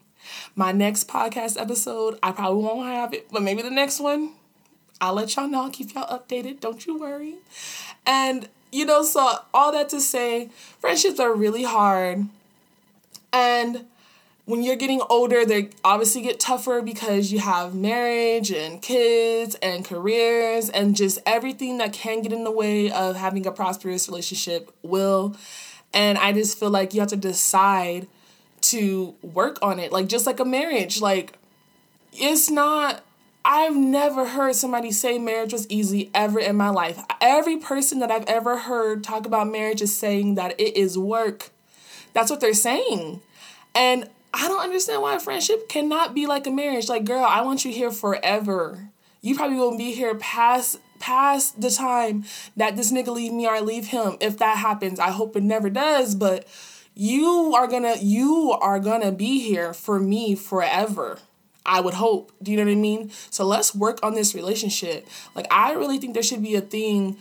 My 0.55 0.71
next 0.71 1.07
podcast 1.07 1.60
episode, 1.60 2.17
I 2.21 2.31
probably 2.31 2.63
won't 2.63 2.88
have 2.88 3.13
it, 3.13 3.31
but 3.31 3.41
maybe 3.41 3.62
the 3.62 3.69
next 3.69 3.99
one, 3.99 4.34
I'll 4.99 5.13
let 5.13 5.36
y'all 5.36 5.47
know. 5.47 5.63
I'll 5.63 5.71
keep 5.71 5.93
y'all 5.93 6.07
updated. 6.07 6.60
Don't 6.60 6.86
you 6.86 6.97
worry. 6.97 7.36
And 8.05 8.47
you 8.71 8.86
know, 8.86 9.03
so 9.03 9.39
all 9.53 9.71
that 9.73 9.89
to 9.89 9.99
say, 9.99 10.49
friendships 10.79 11.19
are 11.19 11.34
really 11.34 11.63
hard. 11.63 12.27
And 13.34 13.86
when 14.45 14.63
you're 14.63 14.75
getting 14.75 15.01
older, 15.10 15.45
they 15.45 15.69
obviously 15.84 16.21
get 16.21 16.39
tougher 16.39 16.81
because 16.81 17.31
you 17.31 17.39
have 17.39 17.75
marriage 17.75 18.51
and 18.51 18.81
kids 18.81 19.55
and 19.62 19.86
careers 19.86 20.69
and 20.69 20.95
just 20.95 21.19
everything 21.25 21.77
that 21.77 21.93
can 21.93 22.21
get 22.21 22.34
in 22.34 22.43
the 22.43 22.51
way 22.51 22.91
of 22.91 23.15
having 23.15 23.45
a 23.45 23.51
prosperous 23.51 24.07
relationship 24.07 24.73
will. 24.84 25.36
And 25.93 26.17
I 26.17 26.31
just 26.34 26.60
feel 26.60 26.69
like 26.69 26.93
you 26.93 27.01
have 27.01 27.10
to 27.10 27.17
decide 27.17 28.07
to 28.62 29.15
work 29.21 29.58
on 29.62 29.80
it. 29.80 29.91
Like, 29.91 30.08
just 30.08 30.26
like 30.26 30.39
a 30.39 30.45
marriage, 30.45 31.02
like, 31.02 31.38
it's 32.13 32.50
not 32.50 33.04
I've 33.43 33.76
never 33.76 34.28
heard 34.28 34.56
somebody 34.56 34.91
say 34.91 35.17
marriage 35.17 35.54
was 35.54 35.67
easy 35.69 36.12
ever 36.13 36.39
in 36.39 36.56
my 36.56 36.69
life. 36.69 37.04
Every 37.19 37.58
person 37.58 38.00
that 38.00 38.12
I've 38.12 38.26
ever 38.26 38.60
heard 38.60 39.04
talk 39.04 39.26
about 39.26 39.50
marriage 39.50 39.82
is 39.82 39.97
saying 39.97 40.36
that 40.36 40.60
it 40.60 40.78
is 40.78 40.97
work. 40.97 41.50
That's 42.13 42.30
what 42.30 42.39
they're 42.39 42.54
saying. 42.54 43.21
And 43.74 44.10
I 44.34 44.47
don't 44.47 44.62
understand 44.62 45.02
why 45.02 45.15
a 45.15 45.19
friendship 45.19 45.69
cannot 45.69 46.13
be 46.13 46.28
like 46.28 46.45
a 46.45 46.52
marriage. 46.52 46.88
Like, 46.88 47.04
girl, 47.04 47.24
I 47.24 47.41
want 47.41 47.65
you 47.65 47.71
here 47.71 47.91
forever. 47.91 48.89
You 49.21 49.36
probably 49.36 49.58
won't 49.58 49.78
be 49.78 49.93
here 49.93 50.15
past 50.15 50.80
past 51.00 51.60
the 51.60 51.71
time 51.71 52.24
that 52.56 52.78
this 52.78 52.91
nigga 52.91 53.08
leave 53.08 53.34
me 53.34 53.47
or 53.47 53.56
I 53.56 53.60
leave 53.60 53.88
him. 53.88 54.17
If 54.19 54.38
that 54.38 54.58
happens, 54.58 55.00
I 55.00 55.10
hope 55.10 55.36
it 55.36 55.41
never 55.41 55.69
does, 55.71 56.13
but 56.13 56.47
you 56.95 57.54
are 57.56 57.67
gonna 57.67 57.95
you 58.01 58.51
are 58.62 58.80
gonna 58.80 59.12
be 59.12 59.39
here 59.39 59.73
for 59.73 59.99
me 59.99 60.36
forever. 60.36 61.19
I 61.65 61.80
would 61.80 61.93
hope. 61.93 62.32
Do 62.41 62.51
you 62.51 62.58
know 62.58 62.65
what 62.65 62.71
I 62.71 62.75
mean? 62.75 63.12
So 63.30 63.45
let's 63.45 63.75
work 63.75 63.99
on 64.04 64.15
this 64.15 64.34
relationship. 64.34 65.08
Like 65.36 65.47
I 65.51 65.73
really 65.73 65.99
think 65.99 66.13
there 66.13 66.23
should 66.23 66.41
be 66.41 66.56
a 66.56 66.62
thing, 66.62 67.17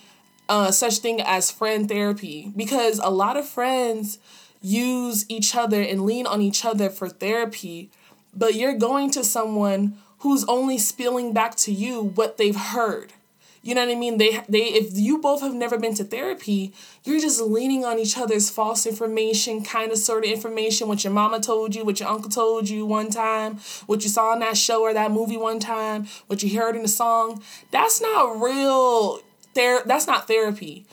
uh, 0.48 0.70
such 0.70 0.98
thing 0.98 1.20
as 1.20 1.50
friend 1.50 1.88
therapy 1.88 2.52
because 2.56 2.98
a 3.00 3.10
lot 3.10 3.36
of 3.36 3.46
friends 3.46 4.18
use 4.62 5.24
each 5.28 5.54
other 5.54 5.80
and 5.80 6.04
lean 6.04 6.26
on 6.26 6.40
each 6.40 6.64
other 6.64 6.90
for 6.90 7.08
therapy, 7.08 7.90
but 8.34 8.54
you're 8.54 8.76
going 8.76 9.10
to 9.12 9.24
someone 9.24 9.98
who's 10.20 10.44
only 10.44 10.78
spilling 10.78 11.32
back 11.32 11.54
to 11.56 11.72
you 11.72 12.02
what 12.02 12.36
they've 12.36 12.56
heard. 12.56 13.12
You 13.62 13.74
know 13.74 13.84
what 13.84 13.92
I 13.92 13.98
mean? 13.98 14.16
They 14.16 14.40
they 14.48 14.64
if 14.64 14.96
you 14.96 15.18
both 15.18 15.42
have 15.42 15.52
never 15.54 15.76
been 15.78 15.94
to 15.94 16.04
therapy, 16.04 16.72
you're 17.04 17.20
just 17.20 17.40
leaning 17.42 17.84
on 17.84 17.98
each 17.98 18.16
other's 18.16 18.48
false 18.48 18.86
information, 18.86 19.62
kind 19.62 19.92
of 19.92 19.98
sort 19.98 20.24
of 20.24 20.30
information, 20.30 20.88
what 20.88 21.04
your 21.04 21.12
mama 21.12 21.40
told 21.40 21.74
you, 21.74 21.84
what 21.84 22.00
your 22.00 22.08
uncle 22.08 22.30
told 22.30 22.70
you 22.70 22.86
one 22.86 23.10
time, 23.10 23.58
what 23.86 24.02
you 24.02 24.08
saw 24.08 24.32
in 24.32 24.40
that 24.40 24.56
show 24.56 24.82
or 24.82 24.94
that 24.94 25.10
movie 25.10 25.36
one 25.36 25.58
time, 25.60 26.06
what 26.26 26.42
you 26.42 26.58
heard 26.58 26.74
in 26.74 26.82
the 26.82 26.88
song. 26.88 27.42
That's 27.70 28.00
not 28.00 28.40
real 28.40 29.20
ther- 29.54 29.82
that's 29.84 30.06
not 30.06 30.26
therapy. 30.26 30.86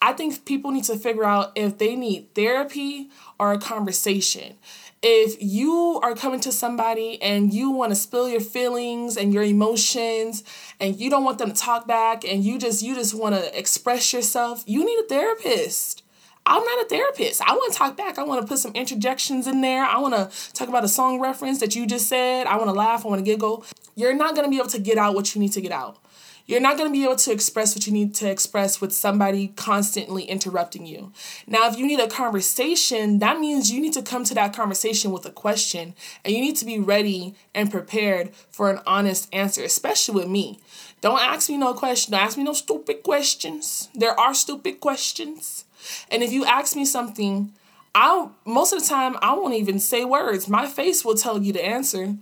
I 0.00 0.12
think 0.12 0.44
people 0.44 0.70
need 0.70 0.84
to 0.84 0.96
figure 0.96 1.24
out 1.24 1.52
if 1.54 1.78
they 1.78 1.96
need 1.96 2.34
therapy 2.34 3.10
or 3.38 3.52
a 3.52 3.58
conversation. 3.58 4.56
If 5.02 5.40
you 5.40 6.00
are 6.02 6.14
coming 6.14 6.40
to 6.40 6.52
somebody 6.52 7.20
and 7.22 7.52
you 7.52 7.70
want 7.70 7.90
to 7.92 7.96
spill 7.96 8.28
your 8.28 8.40
feelings 8.40 9.16
and 9.16 9.32
your 9.32 9.42
emotions 9.42 10.42
and 10.80 10.98
you 10.98 11.10
don't 11.10 11.22
want 11.22 11.38
them 11.38 11.52
to 11.52 11.54
talk 11.54 11.86
back 11.86 12.24
and 12.24 12.42
you 12.42 12.58
just 12.58 12.82
you 12.82 12.94
just 12.94 13.14
want 13.14 13.34
to 13.34 13.58
express 13.58 14.12
yourself 14.12 14.64
you 14.66 14.84
need 14.84 14.98
a 14.98 15.06
therapist. 15.08 16.02
I'm 16.48 16.62
not 16.62 16.86
a 16.86 16.88
therapist. 16.88 17.42
I 17.42 17.52
want 17.52 17.72
to 17.72 17.78
talk 17.78 17.96
back. 17.96 18.18
I 18.18 18.24
want 18.24 18.40
to 18.40 18.46
put 18.46 18.58
some 18.58 18.72
interjections 18.72 19.48
in 19.48 19.60
there. 19.62 19.84
I 19.84 19.98
want 19.98 20.14
to 20.14 20.52
talk 20.52 20.68
about 20.68 20.84
a 20.84 20.88
song 20.88 21.20
reference 21.20 21.58
that 21.58 21.74
you 21.74 21.86
just 21.86 22.08
said. 22.08 22.46
I 22.46 22.56
want 22.56 22.68
to 22.68 22.72
laugh. 22.72 23.04
I 23.04 23.08
want 23.08 23.18
to 23.18 23.24
giggle. 23.24 23.64
You're 23.96 24.14
not 24.14 24.36
going 24.36 24.44
to 24.44 24.50
be 24.50 24.58
able 24.58 24.68
to 24.68 24.78
get 24.78 24.96
out 24.96 25.14
what 25.14 25.34
you 25.34 25.40
need 25.40 25.52
to 25.52 25.60
get 25.60 25.72
out 25.72 25.98
You're 26.46 26.60
not 26.60 26.76
going 26.76 26.88
to 26.88 26.92
be 26.92 27.04
able 27.04 27.16
to 27.16 27.32
express 27.32 27.74
what 27.74 27.86
you 27.88 27.92
need 27.92 28.14
to 28.16 28.30
express 28.30 28.80
with 28.80 28.92
somebody 28.92 29.48
constantly 29.56 30.22
interrupting 30.24 30.86
you. 30.86 31.12
Now, 31.46 31.68
if 31.68 31.76
you 31.76 31.84
need 31.86 31.98
a 31.98 32.08
conversation, 32.08 33.18
that 33.18 33.40
means 33.40 33.72
you 33.72 33.80
need 33.80 33.94
to 33.94 34.02
come 34.02 34.22
to 34.24 34.34
that 34.34 34.54
conversation 34.54 35.10
with 35.10 35.26
a 35.26 35.30
question 35.30 35.94
and 36.24 36.32
you 36.32 36.40
need 36.40 36.56
to 36.56 36.64
be 36.64 36.78
ready 36.78 37.34
and 37.52 37.70
prepared 37.70 38.32
for 38.50 38.70
an 38.70 38.80
honest 38.86 39.28
answer, 39.32 39.64
especially 39.64 40.14
with 40.14 40.28
me. 40.28 40.60
Don't 41.00 41.20
ask 41.20 41.48
me 41.50 41.56
no 41.56 41.74
question. 41.74 42.12
Don't 42.12 42.22
ask 42.22 42.38
me 42.38 42.44
no 42.44 42.52
stupid 42.52 43.02
questions. 43.02 43.88
There 43.94 44.18
are 44.18 44.32
stupid 44.32 44.80
questions. 44.80 45.64
And 46.10 46.22
if 46.22 46.32
you 46.32 46.44
ask 46.44 46.76
me 46.76 46.84
something, 46.84 47.52
I 47.94 48.28
most 48.44 48.72
of 48.72 48.82
the 48.82 48.88
time 48.88 49.16
I 49.22 49.34
won't 49.34 49.54
even 49.54 49.78
say 49.78 50.04
words. 50.04 50.48
My 50.48 50.66
face 50.66 51.04
will 51.04 51.14
tell 51.14 51.42
you 51.42 51.52
the 51.52 51.64
answer. 51.64 52.16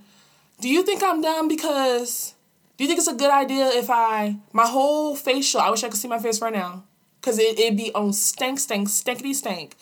Do 0.61 0.69
you 0.69 0.83
think 0.83 1.03
I'm 1.03 1.21
dumb 1.21 1.47
because 1.47 2.34
do 2.77 2.83
you 2.83 2.87
think 2.87 2.99
it's 2.99 3.07
a 3.07 3.13
good 3.13 3.31
idea 3.31 3.67
if 3.67 3.89
I 3.89 4.37
my 4.53 4.65
whole 4.65 5.15
facial? 5.15 5.61
I 5.61 5.69
wish 5.69 5.83
I 5.83 5.89
could 5.89 5.97
see 5.97 6.07
my 6.07 6.19
face 6.19 6.41
right 6.41 6.53
now, 6.53 6.83
cause 7.21 7.39
it 7.39 7.59
it 7.59 7.77
be 7.77 7.93
on 7.93 8.13
stank 8.13 8.59
stank 8.59 8.89
stankety 8.89 9.33
stank, 9.33 9.75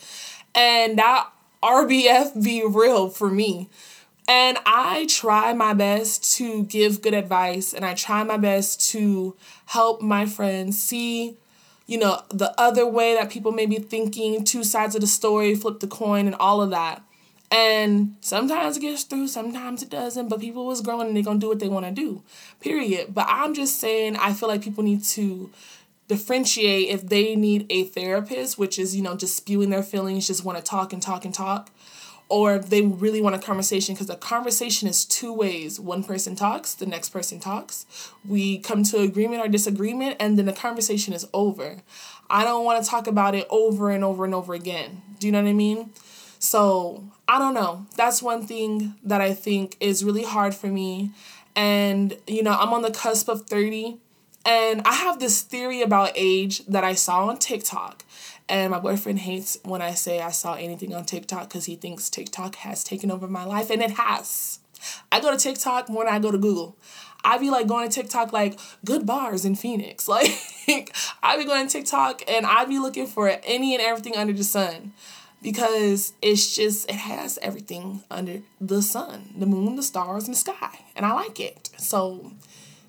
and 0.53 0.97
that 0.99 1.29
RBF 1.63 2.43
be 2.43 2.63
real 2.65 3.09
for 3.09 3.29
me. 3.29 3.69
And 4.27 4.57
I 4.65 5.05
try 5.09 5.53
my 5.53 5.73
best 5.73 6.35
to 6.37 6.63
give 6.63 7.01
good 7.01 7.13
advice 7.13 7.73
and 7.73 7.83
I 7.83 7.93
try 7.93 8.23
my 8.23 8.37
best 8.37 8.89
to 8.91 9.35
help 9.65 10.01
my 10.01 10.25
friends 10.25 10.81
see, 10.81 11.35
you 11.87 11.97
know, 11.97 12.21
the 12.29 12.53
other 12.59 12.87
way 12.87 13.15
that 13.15 13.29
people 13.29 13.51
may 13.51 13.65
be 13.65 13.79
thinking, 13.79 14.45
two 14.45 14.63
sides 14.63 14.95
of 14.95 15.01
the 15.01 15.07
story, 15.07 15.55
flip 15.55 15.81
the 15.81 15.87
coin, 15.87 16.25
and 16.25 16.35
all 16.35 16.61
of 16.61 16.69
that. 16.69 17.01
And 17.53 18.15
sometimes 18.19 18.77
it 18.77 18.79
gets 18.79 19.03
through, 19.03 19.27
sometimes 19.27 19.83
it 19.83 19.89
doesn't, 19.91 20.27
but 20.27 20.39
people 20.39 20.71
is 20.71 20.81
growing 20.81 21.05
and 21.05 21.15
they're 21.15 21.21
gonna 21.21 21.37
do 21.37 21.49
what 21.49 21.59
they 21.59 21.69
wanna 21.69 21.91
do. 21.91 22.23
Period. 22.59 23.13
But 23.13 23.27
I'm 23.29 23.53
just 23.53 23.79
saying 23.79 24.15
I 24.15 24.33
feel 24.33 24.49
like 24.49 24.63
people 24.63 24.83
need 24.83 25.03
to 25.03 25.51
differentiate 26.07 26.89
if 26.89 27.07
they 27.07 27.35
need 27.35 27.67
a 27.69 27.83
therapist, 27.83 28.57
which 28.57 28.79
is, 28.79 28.95
you 28.95 29.03
know, 29.03 29.15
just 29.15 29.35
spewing 29.35 29.69
their 29.69 29.83
feelings, 29.83 30.25
just 30.25 30.43
wanna 30.43 30.63
talk 30.63 30.93
and 30.93 31.01
talk 31.01 31.25
and 31.25 31.33
talk, 31.33 31.69
or 32.27 32.55
if 32.55 32.71
they 32.71 32.81
really 32.81 33.21
want 33.21 33.35
a 33.35 33.39
conversation, 33.39 33.93
because 33.93 34.09
a 34.09 34.15
conversation 34.15 34.87
is 34.87 35.05
two 35.05 35.31
ways. 35.31 35.79
One 35.79 36.03
person 36.03 36.35
talks, 36.35 36.73
the 36.73 36.87
next 36.87 37.09
person 37.09 37.39
talks. 37.39 37.85
We 38.27 38.57
come 38.57 38.81
to 38.85 38.97
agreement 38.97 39.45
or 39.45 39.47
disagreement, 39.47 40.17
and 40.19 40.39
then 40.39 40.47
the 40.47 40.53
conversation 40.53 41.13
is 41.13 41.27
over. 41.35 41.83
I 42.31 42.45
don't 42.45 42.65
wanna 42.65 42.83
talk 42.83 43.05
about 43.05 43.35
it 43.35 43.45
over 43.51 43.91
and 43.91 44.03
over 44.03 44.25
and 44.25 44.33
over 44.33 44.55
again. 44.55 45.03
Do 45.19 45.27
you 45.27 45.31
know 45.31 45.43
what 45.43 45.49
I 45.49 45.53
mean? 45.53 45.91
So 46.39 47.05
I 47.27 47.39
don't 47.39 47.53
know. 47.53 47.85
That's 47.95 48.21
one 48.21 48.45
thing 48.45 48.95
that 49.03 49.21
I 49.21 49.33
think 49.33 49.77
is 49.79 50.03
really 50.03 50.23
hard 50.23 50.53
for 50.53 50.67
me. 50.67 51.11
And, 51.55 52.17
you 52.27 52.43
know, 52.43 52.51
I'm 52.51 52.73
on 52.73 52.81
the 52.81 52.91
cusp 52.91 53.29
of 53.29 53.47
30. 53.47 53.97
And 54.45 54.81
I 54.85 54.93
have 54.93 55.19
this 55.19 55.41
theory 55.41 55.81
about 55.81 56.11
age 56.15 56.65
that 56.65 56.83
I 56.83 56.93
saw 56.93 57.27
on 57.27 57.37
TikTok. 57.37 58.03
And 58.49 58.71
my 58.71 58.79
boyfriend 58.79 59.19
hates 59.19 59.57
when 59.63 59.81
I 59.81 59.91
say 59.91 60.19
I 60.19 60.31
saw 60.31 60.55
anything 60.55 60.93
on 60.93 61.05
TikTok 61.05 61.47
because 61.47 61.65
he 61.65 61.75
thinks 61.75 62.09
TikTok 62.09 62.55
has 62.55 62.83
taken 62.83 63.09
over 63.09 63.27
my 63.27 63.45
life. 63.45 63.69
And 63.69 63.81
it 63.81 63.91
has. 63.91 64.59
I 65.11 65.21
go 65.21 65.31
to 65.31 65.37
TikTok 65.37 65.87
more 65.87 66.03
than 66.03 66.13
I 66.13 66.19
go 66.19 66.29
to 66.29 66.37
Google. 66.37 66.75
I 67.23 67.37
be 67.37 67.49
like 67.49 67.67
going 67.67 67.89
to 67.89 68.01
TikTok 68.01 68.33
like 68.33 68.59
good 68.83 69.05
bars 69.05 69.45
in 69.45 69.55
Phoenix. 69.55 70.09
Like 70.65 70.95
I 71.21 71.37
be 71.37 71.43
going 71.43 71.67
to 71.67 71.71
TikTok 71.71 72.23
and 72.25 72.45
I 72.45 72.63
be 72.63 72.79
looking 72.79 73.05
for 73.05 73.29
any 73.43 73.75
and 73.75 73.83
everything 73.83 74.15
under 74.15 74.31
the 74.31 74.45
sun 74.45 74.93
because 75.43 76.13
it's 76.21 76.55
just 76.55 76.89
it 76.89 76.95
has 76.95 77.37
everything 77.41 78.01
under 78.09 78.41
the 78.59 78.81
sun 78.81 79.33
the 79.37 79.45
moon 79.45 79.75
the 79.75 79.83
stars 79.83 80.25
and 80.25 80.33
the 80.33 80.39
sky 80.39 80.79
and 80.95 81.05
i 81.05 81.13
like 81.13 81.39
it. 81.39 81.69
So 81.77 82.31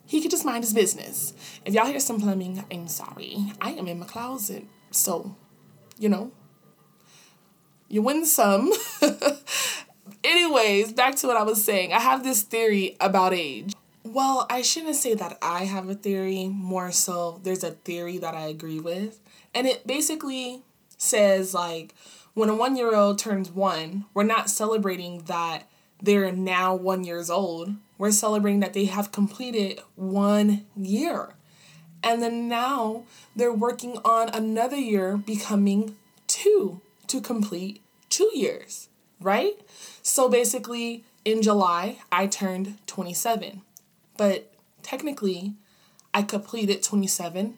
he 0.06 0.20
could 0.22 0.30
just 0.30 0.44
mind 0.44 0.62
his 0.62 0.72
business. 0.72 1.34
If 1.64 1.74
y'all 1.74 1.86
hear 1.86 2.00
some 2.00 2.20
plumbing 2.20 2.64
i'm 2.72 2.88
sorry. 2.88 3.52
I 3.60 3.72
am 3.72 3.88
in 3.88 3.98
my 3.98 4.06
closet. 4.06 4.64
So 4.90 5.36
you 5.98 6.08
know 6.08 6.30
you 7.88 8.00
win 8.00 8.24
some. 8.24 8.72
Anyways 10.24 10.92
back 10.92 11.16
to 11.16 11.26
what 11.26 11.36
i 11.36 11.42
was 11.42 11.62
saying. 11.62 11.92
I 11.92 11.98
have 11.98 12.22
this 12.22 12.42
theory 12.42 12.96
about 13.00 13.34
age. 13.34 13.74
Well 14.04 14.46
i 14.48 14.62
shouldn't 14.62 14.96
say 14.96 15.14
that 15.14 15.38
i 15.42 15.64
have 15.64 15.88
a 15.88 15.94
theory. 15.94 16.46
More 16.48 16.92
so 16.92 17.40
there's 17.42 17.64
a 17.64 17.72
theory 17.72 18.18
that 18.18 18.34
i 18.34 18.46
agree 18.46 18.80
with. 18.80 19.18
And 19.52 19.66
it 19.66 19.86
basically 19.86 20.62
says 20.96 21.52
like 21.54 21.94
when 22.34 22.48
a 22.48 22.54
one 22.54 22.76
year 22.76 22.94
old 22.94 23.18
turns 23.18 23.50
one, 23.50 24.04
we're 24.12 24.24
not 24.24 24.50
celebrating 24.50 25.22
that 25.22 25.68
they're 26.02 26.32
now 26.32 26.74
one 26.74 27.04
years 27.04 27.30
old. 27.30 27.74
We're 27.96 28.10
celebrating 28.10 28.60
that 28.60 28.74
they 28.74 28.86
have 28.86 29.12
completed 29.12 29.80
one 29.94 30.66
year. 30.76 31.34
And 32.02 32.22
then 32.22 32.48
now 32.48 33.04
they're 33.34 33.52
working 33.52 33.98
on 34.04 34.28
another 34.28 34.76
year 34.76 35.16
becoming 35.16 35.96
two 36.26 36.80
to 37.06 37.20
complete 37.20 37.80
two 38.10 38.30
years, 38.34 38.88
right? 39.20 39.54
So 40.02 40.28
basically, 40.28 41.04
in 41.24 41.40
July, 41.40 41.98
I 42.12 42.26
turned 42.26 42.76
27. 42.86 43.62
But 44.18 44.52
technically, 44.82 45.54
I 46.12 46.22
completed 46.22 46.82
27 46.82 47.54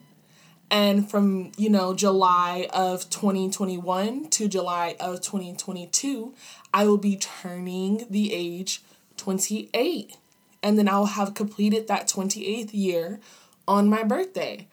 and 0.69 1.09
from, 1.09 1.51
you 1.57 1.69
know, 1.69 1.93
July 1.93 2.67
of 2.73 3.09
2021 3.09 4.29
to 4.29 4.47
July 4.47 4.95
of 4.99 5.21
2022, 5.21 6.33
I 6.73 6.85
will 6.85 6.97
be 6.97 7.15
turning 7.15 8.05
the 8.09 8.33
age 8.33 8.81
28. 9.15 10.17
And 10.61 10.77
then 10.77 10.89
I'll 10.89 11.05
have 11.05 11.33
completed 11.33 11.87
that 11.87 12.07
28th 12.07 12.71
year 12.73 13.19
on 13.67 13.87
my 13.89 14.03
birthday. 14.03 14.67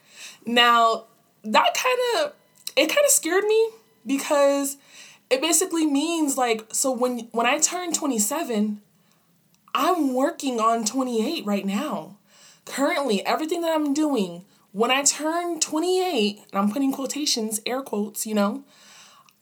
Now, 0.45 1.05
that 1.45 1.75
kind 1.75 1.99
of 2.17 2.33
it 2.77 2.89
kind 2.89 3.05
of 3.05 3.11
scared 3.11 3.45
me 3.45 3.69
because 4.05 4.77
it 5.31 5.41
basically 5.41 5.87
means 5.87 6.37
like 6.37 6.67
so 6.73 6.91
when 6.91 7.29
when 7.33 7.47
I 7.47 7.59
turn 7.59 7.93
27, 7.93 8.81
I'm 9.75 10.15
working 10.15 10.59
on 10.59 10.85
28 10.85 11.45
right 11.45 11.67
now. 11.67 12.17
Currently, 12.65 13.25
everything 13.27 13.61
that 13.61 13.75
I'm 13.75 13.93
doing 13.93 14.45
when 14.75 14.91
I 14.91 15.05
turn 15.05 15.61
28, 15.61 16.47
and 16.51 16.59
I'm 16.59 16.69
putting 16.69 16.91
quotations, 16.91 17.61
air 17.65 17.81
quotes, 17.81 18.27
you 18.27 18.35
know, 18.35 18.65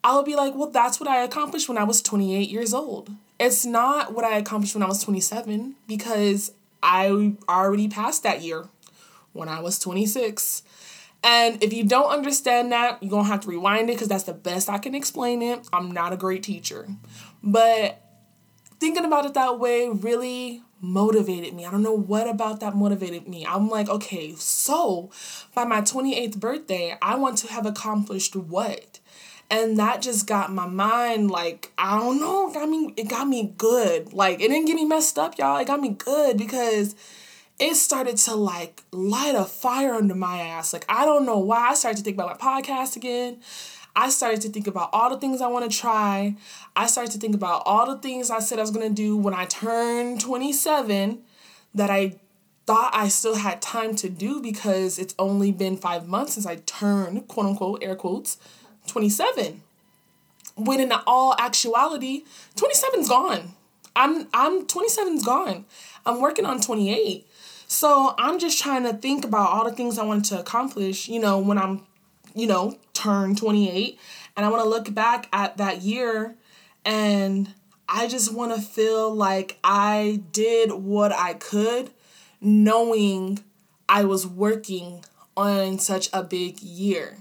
I'll 0.04 0.22
be 0.22 0.36
like, 0.36 0.54
well, 0.54 0.68
that's 0.68 1.00
what 1.00 1.08
I 1.08 1.22
accomplished 1.22 1.70
when 1.70 1.78
I 1.78 1.84
was 1.84 2.02
28 2.02 2.50
years 2.50 2.74
old. 2.74 3.10
It's 3.40 3.64
not 3.64 4.12
what 4.12 4.26
I 4.26 4.36
accomplished 4.36 4.74
when 4.74 4.82
I 4.82 4.88
was 4.88 5.02
27 5.02 5.76
because 5.88 6.52
I 6.82 7.32
already 7.48 7.88
passed 7.88 8.24
that 8.24 8.42
year 8.42 8.68
when 9.32 9.48
I 9.48 9.60
was 9.60 9.78
26. 9.78 10.64
And 11.24 11.64
if 11.64 11.72
you 11.72 11.84
don't 11.84 12.10
understand 12.10 12.70
that, 12.72 13.02
you're 13.02 13.08
going 13.08 13.24
to 13.24 13.30
have 13.30 13.40
to 13.40 13.48
rewind 13.48 13.88
it 13.88 13.94
because 13.94 14.08
that's 14.08 14.24
the 14.24 14.34
best 14.34 14.68
I 14.68 14.76
can 14.76 14.94
explain 14.94 15.40
it. 15.40 15.66
I'm 15.72 15.90
not 15.92 16.12
a 16.12 16.16
great 16.18 16.42
teacher. 16.42 16.88
But 17.42 18.02
thinking 18.80 19.06
about 19.06 19.24
it 19.24 19.32
that 19.32 19.58
way 19.58 19.88
really 19.88 20.60
motivated 20.82 21.54
me. 21.54 21.64
I 21.64 21.70
don't 21.70 21.82
know 21.82 21.96
what 21.96 22.28
about 22.28 22.60
that 22.60 22.74
motivated 22.74 23.28
me. 23.28 23.46
I'm 23.46 23.70
like, 23.70 23.88
okay, 23.88 24.34
so 24.34 25.10
by 25.54 25.64
my 25.64 25.80
28th 25.80 26.38
birthday, 26.38 26.98
I 27.00 27.14
want 27.14 27.38
to 27.38 27.46
have 27.46 27.64
accomplished 27.64 28.34
what? 28.34 28.98
And 29.48 29.78
that 29.78 30.02
just 30.02 30.26
got 30.26 30.52
my 30.52 30.66
mind 30.66 31.30
like, 31.30 31.72
I 31.78 31.98
don't 31.98 32.18
know, 32.18 32.50
got 32.52 32.68
me 32.68 32.92
it 32.96 33.08
got 33.08 33.28
me 33.28 33.54
good. 33.56 34.12
Like 34.12 34.40
it 34.40 34.48
didn't 34.48 34.64
get 34.66 34.74
me 34.74 34.84
messed 34.84 35.18
up, 35.18 35.38
y'all. 35.38 35.58
It 35.58 35.66
got 35.66 35.80
me 35.80 35.90
good 35.90 36.36
because 36.36 36.96
it 37.58 37.76
started 37.76 38.16
to 38.16 38.34
like 38.34 38.82
light 38.92 39.34
a 39.34 39.44
fire 39.44 39.92
under 39.92 40.14
my 40.14 40.40
ass. 40.40 40.72
Like 40.72 40.86
I 40.88 41.04
don't 41.04 41.26
know 41.26 41.38
why 41.38 41.68
I 41.68 41.74
started 41.74 41.98
to 41.98 42.02
think 42.02 42.16
about 42.16 42.40
my 42.40 42.60
podcast 42.60 42.96
again. 42.96 43.40
I 43.94 44.08
started 44.08 44.40
to 44.42 44.48
think 44.48 44.66
about 44.66 44.90
all 44.92 45.10
the 45.10 45.18
things 45.18 45.40
I 45.40 45.48
want 45.48 45.70
to 45.70 45.76
try. 45.76 46.36
I 46.74 46.86
started 46.86 47.12
to 47.12 47.18
think 47.18 47.34
about 47.34 47.62
all 47.66 47.86
the 47.86 48.00
things 48.00 48.30
I 48.30 48.40
said 48.40 48.58
I 48.58 48.62
was 48.62 48.70
going 48.70 48.88
to 48.88 48.94
do 48.94 49.16
when 49.16 49.34
I 49.34 49.44
turned 49.44 50.20
27 50.20 51.20
that 51.74 51.90
I 51.90 52.16
thought 52.66 52.90
I 52.94 53.08
still 53.08 53.36
had 53.36 53.60
time 53.60 53.94
to 53.96 54.08
do 54.08 54.40
because 54.40 54.98
it's 54.98 55.14
only 55.18 55.52
been 55.52 55.76
five 55.76 56.06
months 56.08 56.34
since 56.34 56.46
I 56.46 56.56
turned, 56.56 57.28
quote 57.28 57.46
unquote, 57.46 57.82
air 57.82 57.96
quotes, 57.96 58.38
27. 58.86 59.62
When 60.56 60.80
in 60.80 60.92
all 61.06 61.34
actuality, 61.38 62.22
27's 62.56 63.08
gone. 63.08 63.54
I'm 63.94 64.28
I'm 64.32 64.66
27's 64.66 65.24
gone. 65.24 65.66
I'm 66.06 66.20
working 66.20 66.46
on 66.46 66.60
28. 66.60 67.26
So 67.66 68.14
I'm 68.18 68.38
just 68.38 68.60
trying 68.60 68.82
to 68.84 68.92
think 68.92 69.24
about 69.24 69.50
all 69.50 69.64
the 69.64 69.74
things 69.74 69.98
I 69.98 70.04
want 70.04 70.26
to 70.26 70.38
accomplish, 70.38 71.08
you 71.08 71.20
know, 71.20 71.38
when 71.38 71.58
I'm 71.58 71.86
you 72.34 72.46
know, 72.46 72.78
turn 72.92 73.34
28 73.34 73.98
and 74.36 74.46
I 74.46 74.48
want 74.48 74.62
to 74.62 74.68
look 74.68 74.92
back 74.94 75.28
at 75.32 75.56
that 75.56 75.82
year 75.82 76.36
and 76.84 77.52
I 77.88 78.08
just 78.08 78.32
want 78.32 78.54
to 78.54 78.60
feel 78.60 79.14
like 79.14 79.58
I 79.62 80.22
did 80.32 80.72
what 80.72 81.12
I 81.12 81.34
could 81.34 81.90
knowing 82.40 83.40
I 83.88 84.04
was 84.04 84.26
working 84.26 85.04
on 85.36 85.78
such 85.78 86.08
a 86.12 86.22
big 86.22 86.60
year. 86.60 87.18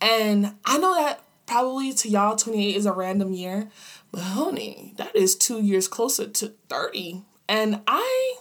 And 0.00 0.54
I 0.64 0.78
know 0.78 0.94
that 0.94 1.22
probably 1.46 1.92
to 1.92 2.08
y'all 2.08 2.36
28 2.36 2.76
is 2.76 2.86
a 2.86 2.92
random 2.92 3.32
year, 3.32 3.70
but 4.12 4.20
honey, 4.20 4.94
that 4.96 5.14
is 5.14 5.36
2 5.36 5.60
years 5.60 5.88
closer 5.88 6.26
to 6.26 6.52
30. 6.68 7.22
And 7.48 7.80
I 7.86 8.36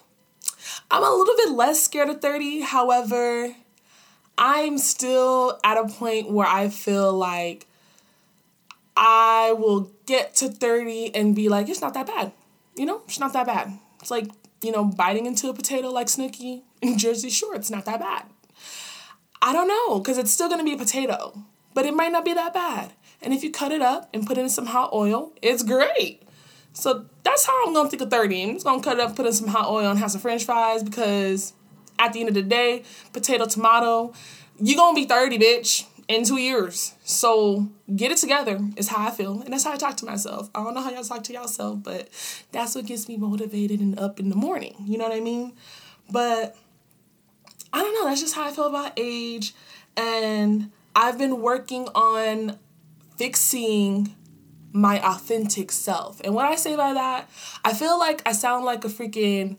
I'm 0.91 1.03
a 1.03 1.09
little 1.09 1.35
bit 1.35 1.51
less 1.51 1.81
scared 1.81 2.09
of 2.09 2.21
30. 2.21 2.61
However, 2.61 3.55
I'm 4.39 4.77
still 4.77 5.59
at 5.65 5.77
a 5.77 5.85
point 5.87 6.31
where 6.31 6.47
I 6.47 6.69
feel 6.69 7.13
like 7.13 7.67
I 8.95 9.53
will 9.57 9.91
get 10.05 10.33
to 10.35 10.47
30 10.47 11.13
and 11.13 11.35
be 11.35 11.49
like, 11.49 11.67
it's 11.67 11.81
not 11.81 11.93
that 11.93 12.07
bad. 12.07 12.31
You 12.77 12.85
know, 12.85 13.01
it's 13.05 13.19
not 13.19 13.33
that 13.33 13.45
bad. 13.45 13.77
It's 13.99 14.09
like, 14.09 14.27
you 14.63 14.71
know, 14.71 14.85
biting 14.85 15.25
into 15.25 15.49
a 15.49 15.53
potato 15.53 15.89
like 15.89 16.07
Snooki 16.07 16.61
in 16.81 16.97
Jersey 16.97 17.29
Shore. 17.29 17.53
It's 17.53 17.69
not 17.69 17.83
that 17.83 17.99
bad. 17.99 18.23
I 19.41 19.51
don't 19.51 19.67
know, 19.67 19.99
because 19.99 20.17
it's 20.17 20.31
still 20.31 20.49
to 20.49 20.63
be 20.63 20.73
a 20.73 20.77
potato, 20.77 21.43
but 21.73 21.85
it 21.85 21.93
might 21.93 22.13
not 22.13 22.23
be 22.23 22.33
that 22.33 22.53
bad. 22.53 22.93
And 23.21 23.33
if 23.33 23.43
you 23.43 23.51
cut 23.51 23.73
it 23.73 23.81
up 23.81 24.09
and 24.13 24.25
put 24.25 24.37
it 24.37 24.41
in 24.41 24.49
some 24.49 24.67
hot 24.67 24.91
oil, 24.93 25.33
it's 25.41 25.63
great. 25.63 26.23
So 26.71 27.05
that's 27.23 27.45
how 27.45 27.67
I'm 27.67 27.73
gonna 27.73 27.89
think 27.89 28.01
of 28.01 28.09
30. 28.09 28.43
I'm 28.43 28.53
just 28.53 28.65
gonna 28.65 28.81
cut 28.81 28.99
it 28.99 29.01
up, 29.01 29.17
put 29.17 29.25
in 29.25 29.33
some 29.33 29.47
hot 29.47 29.69
oil, 29.69 29.89
and 29.89 29.99
have 29.99 30.11
some 30.11 30.21
french 30.21 30.45
fries 30.45 30.81
because 30.81 31.53
at 31.99 32.13
the 32.13 32.21
end 32.21 32.29
of 32.29 32.35
the 32.35 32.41
day, 32.41 32.83
potato, 33.13 33.45
tomato, 33.45 34.13
you're 34.59 34.77
gonna 34.77 34.95
be 34.95 35.05
30, 35.05 35.37
bitch, 35.37 35.85
in 36.07 36.23
two 36.23 36.37
years. 36.37 36.95
So 37.03 37.69
get 37.95 38.11
it 38.11 38.17
together 38.17 38.59
is 38.75 38.87
how 38.87 39.07
I 39.07 39.11
feel. 39.11 39.41
And 39.41 39.53
that's 39.53 39.63
how 39.63 39.73
I 39.73 39.77
talk 39.77 39.95
to 39.97 40.05
myself. 40.05 40.49
I 40.55 40.63
don't 40.63 40.73
know 40.73 40.81
how 40.81 40.89
y'all 40.89 41.03
talk 41.03 41.23
to 41.25 41.33
yourself, 41.33 41.83
but 41.83 42.09
that's 42.51 42.75
what 42.75 42.87
gets 42.87 43.07
me 43.07 43.15
motivated 43.15 43.79
and 43.79 43.97
up 43.99 44.19
in 44.19 44.29
the 44.29 44.35
morning. 44.35 44.75
You 44.85 44.97
know 44.97 45.07
what 45.07 45.15
I 45.15 45.19
mean? 45.19 45.53
But 46.09 46.57
I 47.71 47.81
don't 47.83 47.93
know, 47.93 48.09
that's 48.09 48.21
just 48.21 48.33
how 48.33 48.47
I 48.47 48.51
feel 48.51 48.65
about 48.65 48.93
age. 48.97 49.53
And 49.95 50.71
I've 50.95 51.19
been 51.19 51.41
working 51.41 51.87
on 51.89 52.57
fixing 53.17 54.15
my 54.71 54.99
authentic 55.05 55.71
self. 55.71 56.21
And 56.23 56.33
what 56.33 56.45
I 56.45 56.55
say 56.55 56.75
by 56.75 56.93
that, 56.93 57.29
I 57.63 57.73
feel 57.73 57.99
like 57.99 58.27
I 58.27 58.31
sound 58.31 58.65
like 58.65 58.83
a 58.83 58.87
freaking 58.87 59.57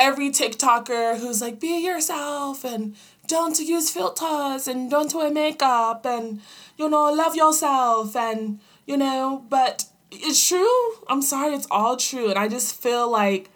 every 0.00 0.30
TikToker 0.30 1.18
who's 1.18 1.40
like, 1.42 1.60
be 1.60 1.84
yourself 1.84 2.64
and 2.64 2.96
don't 3.26 3.60
use 3.60 3.90
filters 3.90 4.66
and 4.66 4.90
don't 4.90 5.14
wear 5.14 5.30
makeup 5.30 6.04
and, 6.06 6.40
you 6.78 6.88
know, 6.88 7.12
love 7.12 7.36
yourself 7.36 8.16
and, 8.16 8.58
you 8.86 8.96
know, 8.96 9.44
but 9.48 9.84
it's 10.10 10.48
true. 10.48 10.94
I'm 11.08 11.22
sorry, 11.22 11.54
it's 11.54 11.68
all 11.70 11.96
true. 11.96 12.30
And 12.30 12.38
I 12.38 12.48
just 12.48 12.80
feel 12.82 13.08
like 13.10 13.50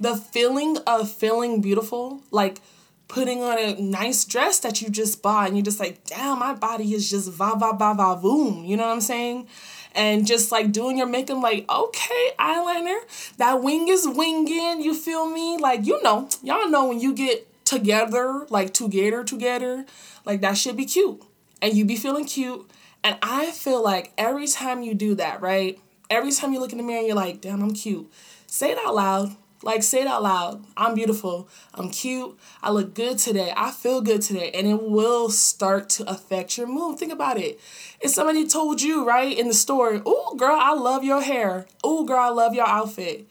the 0.00 0.16
feeling 0.16 0.78
of 0.86 1.10
feeling 1.10 1.60
beautiful, 1.60 2.22
like 2.30 2.60
putting 3.08 3.42
on 3.42 3.58
a 3.58 3.80
nice 3.80 4.24
dress 4.24 4.60
that 4.60 4.80
you 4.80 4.88
just 4.88 5.20
bought 5.20 5.48
and 5.48 5.56
you're 5.56 5.64
just 5.64 5.80
like, 5.80 6.04
damn, 6.04 6.38
my 6.38 6.54
body 6.54 6.94
is 6.94 7.10
just 7.10 7.30
va 7.30 7.54
va 7.58 7.72
va 7.76 7.92
va 7.94 8.16
boom. 8.16 8.64
You 8.64 8.76
know 8.76 8.86
what 8.86 8.94
I'm 8.94 9.00
saying? 9.00 9.48
And 9.94 10.26
just 10.26 10.52
like 10.52 10.72
doing 10.72 10.96
your 10.96 11.06
makeup, 11.06 11.42
like, 11.42 11.70
okay, 11.70 12.30
eyeliner, 12.38 12.98
that 13.36 13.62
wing 13.62 13.88
is 13.88 14.06
winging, 14.08 14.82
you 14.82 14.94
feel 14.94 15.26
me? 15.26 15.56
Like, 15.58 15.86
you 15.86 16.02
know, 16.02 16.28
y'all 16.42 16.68
know 16.68 16.88
when 16.88 17.00
you 17.00 17.14
get 17.14 17.48
together, 17.64 18.46
like 18.50 18.74
together, 18.74 19.24
together, 19.24 19.86
like 20.24 20.40
that 20.40 20.56
should 20.56 20.76
be 20.76 20.84
cute. 20.84 21.22
And 21.60 21.74
you 21.74 21.84
be 21.84 21.96
feeling 21.96 22.24
cute. 22.24 22.68
And 23.04 23.16
I 23.22 23.50
feel 23.50 23.82
like 23.82 24.12
every 24.16 24.46
time 24.46 24.82
you 24.82 24.94
do 24.94 25.14
that, 25.16 25.40
right? 25.40 25.78
Every 26.10 26.32
time 26.32 26.52
you 26.52 26.60
look 26.60 26.72
in 26.72 26.78
the 26.78 26.84
mirror 26.84 27.02
you're 27.02 27.16
like, 27.16 27.40
damn, 27.40 27.62
I'm 27.62 27.72
cute. 27.72 28.10
Say 28.46 28.72
it 28.72 28.78
out 28.84 28.94
loud. 28.94 29.36
Like, 29.62 29.82
say 29.82 30.02
it 30.02 30.08
out 30.08 30.22
loud. 30.22 30.64
I'm 30.76 30.94
beautiful. 30.94 31.48
I'm 31.74 31.88
cute. 31.90 32.36
I 32.62 32.70
look 32.70 32.94
good 32.94 33.18
today. 33.18 33.52
I 33.56 33.70
feel 33.70 34.00
good 34.00 34.20
today. 34.20 34.50
And 34.52 34.66
it 34.66 34.82
will 34.82 35.30
start 35.30 35.88
to 35.90 36.10
affect 36.10 36.58
your 36.58 36.66
mood. 36.66 36.98
Think 36.98 37.12
about 37.12 37.38
it. 37.38 37.60
If 38.00 38.10
somebody 38.10 38.46
told 38.48 38.82
you, 38.82 39.06
right, 39.06 39.36
in 39.36 39.46
the 39.46 39.54
store, 39.54 40.02
oh, 40.04 40.34
girl, 40.36 40.56
I 40.58 40.72
love 40.74 41.04
your 41.04 41.22
hair. 41.22 41.66
Oh, 41.84 42.04
girl, 42.04 42.18
I 42.18 42.28
love 42.30 42.54
your 42.54 42.66
outfit. 42.66 43.28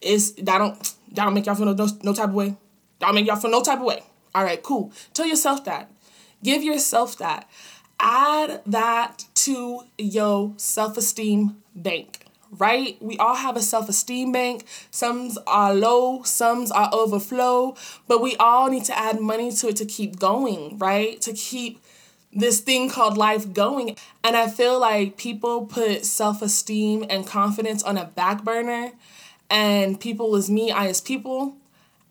It's, 0.00 0.30
that 0.32 0.58
don't, 0.58 0.78
that 1.12 1.24
don't 1.24 1.34
make 1.34 1.46
y'all 1.46 1.56
feel 1.56 1.66
no, 1.66 1.74
no, 1.74 1.88
no 2.02 2.14
type 2.14 2.28
of 2.28 2.34
way. 2.34 2.56
That 3.00 3.06
don't 3.06 3.14
make 3.16 3.26
y'all 3.26 3.36
feel 3.36 3.50
no 3.50 3.62
type 3.62 3.80
of 3.80 3.84
way. 3.84 4.02
All 4.34 4.44
right, 4.44 4.62
cool. 4.62 4.92
Tell 5.14 5.26
yourself 5.26 5.64
that. 5.64 5.90
Give 6.44 6.62
yourself 6.62 7.18
that. 7.18 7.50
Add 7.98 8.62
that 8.66 9.24
to 9.34 9.82
your 9.98 10.54
self 10.56 10.96
esteem 10.96 11.62
bank 11.74 12.21
right? 12.58 12.96
We 13.00 13.16
all 13.18 13.34
have 13.34 13.56
a 13.56 13.62
self 13.62 13.88
esteem 13.88 14.32
bank. 14.32 14.64
Some's 14.90 15.38
are 15.46 15.74
low, 15.74 16.22
some's 16.22 16.70
are 16.70 16.90
overflow, 16.92 17.74
but 18.06 18.22
we 18.22 18.36
all 18.36 18.68
need 18.68 18.84
to 18.84 18.98
add 18.98 19.20
money 19.20 19.50
to 19.52 19.68
it 19.68 19.76
to 19.76 19.84
keep 19.86 20.18
going, 20.18 20.78
right? 20.78 21.20
To 21.22 21.32
keep 21.32 21.80
this 22.32 22.60
thing 22.60 22.88
called 22.88 23.16
life 23.16 23.52
going. 23.52 23.96
And 24.24 24.36
I 24.36 24.48
feel 24.48 24.78
like 24.78 25.16
people 25.16 25.66
put 25.66 26.04
self 26.04 26.42
esteem 26.42 27.04
and 27.08 27.26
confidence 27.26 27.82
on 27.82 27.96
a 27.96 28.04
back 28.04 28.44
burner, 28.44 28.92
and 29.50 29.98
people 29.98 30.34
is 30.36 30.50
me, 30.50 30.70
I 30.70 30.86
is 30.86 31.00
people. 31.00 31.56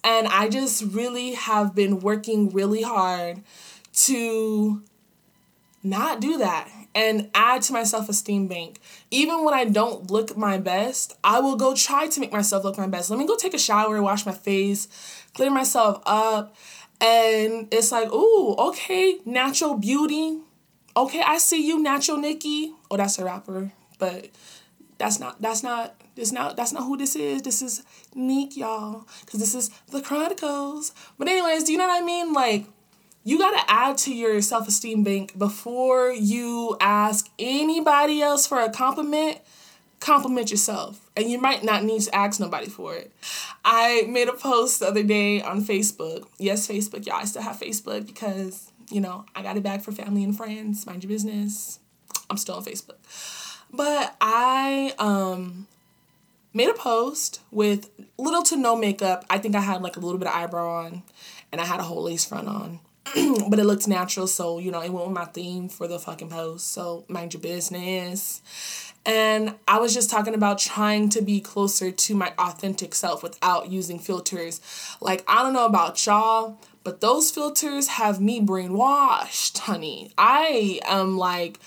And 0.04 0.28
I 0.28 0.50
just 0.50 0.82
really 0.84 1.34
have 1.34 1.76
been 1.76 2.00
working 2.00 2.50
really 2.50 2.82
hard 2.82 3.44
to 3.94 4.82
not 5.84 6.20
do 6.20 6.40
that 6.40 6.70
and 6.94 7.30
add 7.34 7.62
to 7.64 7.74
my 7.74 7.84
self 7.84 8.10
esteem 8.10 8.48
bank. 8.48 8.80
Even 9.10 9.44
when 9.44 9.54
I 9.54 9.66
don't 9.66 10.10
look 10.12 10.36
my 10.38 10.58
best, 10.58 11.18
I 11.24 11.40
will 11.40 11.56
go 11.56 11.76
try 11.76 12.08
to 12.08 12.20
make 12.20 12.32
myself 12.32 12.64
look 12.64 12.78
my 12.78 12.88
best. 12.88 13.10
Let 13.10 13.20
me 13.20 13.28
go 13.28 13.36
take 13.36 13.54
a 13.54 13.60
shower, 13.60 14.02
wash 14.02 14.26
my 14.26 14.34
face, 14.34 14.88
clean 15.34 15.54
myself 15.54 16.02
up. 16.06 16.56
And 17.00 17.68
it's 17.72 17.92
like, 17.92 18.12
ooh, 18.12 18.56
okay, 18.56 19.18
natural 19.26 19.76
beauty. 19.76 20.40
Okay, 20.96 21.22
I 21.22 21.38
see 21.38 21.66
you, 21.66 21.82
natural 21.82 22.18
Nikki. 22.18 22.74
Oh, 22.90 22.98
that's 22.98 23.18
a 23.18 23.26
rapper, 23.26 23.72
but 23.98 24.30
that's 24.98 25.20
not 25.20 25.42
that's 25.42 25.64
not 25.64 25.96
this 26.16 26.32
not 26.32 26.56
that's 26.56 26.74
not 26.74 26.84
who 26.84 26.98
this 26.98 27.16
is. 27.16 27.42
This 27.42 27.62
is 27.62 27.84
Neek, 28.14 28.58
y'all. 28.58 29.08
Cause 29.26 29.40
this 29.40 29.56
is 29.56 29.70
the 29.90 30.02
Chronicles. 30.02 30.94
But 31.18 31.28
anyways, 31.28 31.64
do 31.64 31.72
you 31.72 31.78
know 31.78 31.88
what 31.88 32.02
I 32.02 32.06
mean? 32.06 32.34
Like 32.34 32.66
you 33.24 33.38
got 33.38 33.52
to 33.52 33.72
add 33.72 33.98
to 34.00 34.14
your 34.14 34.42
self 34.42 34.68
esteem 34.68 35.04
bank 35.04 35.38
before 35.38 36.12
you 36.12 36.76
ask 36.80 37.30
anybody 37.38 38.22
else 38.22 38.48
for 38.48 38.60
a 38.60 38.70
compliment. 38.70 39.40
Compliment 40.00 40.50
yourself, 40.50 41.12
and 41.16 41.30
you 41.30 41.40
might 41.40 41.64
not 41.64 41.84
need 41.84 42.02
to 42.02 42.16
ask 42.16 42.40
nobody 42.40 42.68
for 42.68 42.96
it. 42.96 43.12
I 43.64 44.08
made 44.10 44.28
a 44.28 44.34
post 44.34 44.80
the 44.80 44.88
other 44.88 45.04
day 45.04 45.44
on 45.44 45.64
Facebook. 45.64 46.26
Yes, 46.40 46.68
Facebook, 46.68 47.06
y'all. 47.06 47.18
I 47.18 47.26
still 47.26 47.44
have 47.44 47.60
Facebook 47.60 48.08
because 48.08 48.72
you 48.90 49.00
know 49.00 49.26
I 49.36 49.44
got 49.44 49.58
it 49.58 49.64
back 49.64 49.82
for 49.82 49.92
family 49.92 50.24
and 50.24 50.36
friends. 50.36 50.88
Mind 50.88 51.04
your 51.04 51.10
business. 51.10 51.78
I'm 52.32 52.38
still 52.38 52.56
on 52.56 52.66
Facebook, 52.66 52.98
but 53.72 54.16
I 54.20 54.96
um 54.98 55.68
made 56.52 56.70
a 56.70 56.74
post 56.74 57.40
with 57.52 57.92
little 58.18 58.42
to 58.42 58.58
no 58.58 58.76
makeup. 58.76 59.24
I 59.30 59.38
think 59.38 59.56
I 59.56 59.62
had 59.62 59.84
like 59.84 59.98
a 59.98 60.00
little 60.00 60.18
bit 60.18 60.28
of 60.28 60.34
eyebrow 60.34 60.68
on, 60.68 61.04
and 61.52 61.62
I 61.62 61.66
had 61.66 61.80
a 61.80 61.84
whole 61.84 62.02
lace 62.02 62.26
front 62.26 62.48
on 62.48 62.80
but 63.50 63.60
it 63.60 63.66
looked 63.66 63.88
natural, 63.88 64.28
so 64.28 64.60
you 64.60 64.72
know, 64.72 64.82
it 64.82 64.92
went 64.92 65.08
with 65.08 65.16
my 65.16 65.26
theme 65.26 65.70
for 65.70 65.88
the 65.88 66.00
fucking 66.00 66.30
post. 66.30 66.72
So 66.72 67.06
mind 67.08 67.34
your 67.34 67.42
business. 67.42 68.42
And 69.04 69.56
I 69.68 69.80
was 69.80 69.96
just 69.96 70.12
talking 70.12 70.36
about 70.36 70.60
trying 70.60 71.10
to 71.10 71.22
be 71.22 71.42
closer 71.42 71.90
to 71.92 72.16
my 72.16 72.34
authentic 72.38 72.94
self 72.94 73.24
without 73.24 73.72
using 73.72 73.98
filters. 73.98 74.62
Like, 75.02 75.24
I 75.28 75.42
don't 75.42 75.54
know 75.54 75.66
about 75.66 76.06
y'all, 76.06 76.60
but 76.84 77.02
those 77.02 77.32
filters 77.32 77.88
have 77.88 78.22
me 78.22 78.40
brainwashed, 78.42 79.58
honey. 79.58 80.12
I 80.20 80.80
am 80.86 81.18
like, 81.18 81.60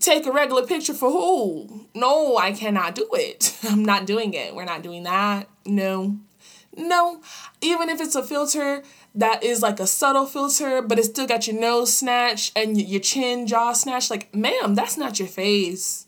take 0.00 0.26
a 0.26 0.32
regular 0.32 0.66
picture 0.66 0.94
for 0.94 1.10
who? 1.10 1.86
No, 1.94 2.36
I 2.36 2.52
cannot 2.52 2.96
do 2.96 3.08
it. 3.12 3.56
I'm 3.64 3.84
not 3.84 4.06
doing 4.06 4.34
it. 4.34 4.54
We're 4.54 4.64
not 4.64 4.82
doing 4.82 5.04
that. 5.04 5.48
No. 5.64 6.18
No. 6.76 7.20
Even 7.60 7.88
if 7.88 8.00
it's 8.00 8.16
a 8.16 8.22
filter 8.22 8.82
that 9.14 9.44
is 9.44 9.62
like 9.62 9.78
a 9.78 9.86
subtle 9.86 10.26
filter, 10.26 10.82
but 10.82 10.98
it 10.98 11.04
still 11.04 11.26
got 11.26 11.46
your 11.46 11.58
nose 11.58 11.92
snatched 11.92 12.52
and 12.56 12.80
your 12.80 13.00
chin 13.00 13.46
jaw 13.46 13.72
snatched. 13.72 14.10
Like, 14.10 14.34
ma'am, 14.34 14.74
that's 14.74 14.96
not 14.96 15.18
your 15.18 15.28
face. 15.28 16.06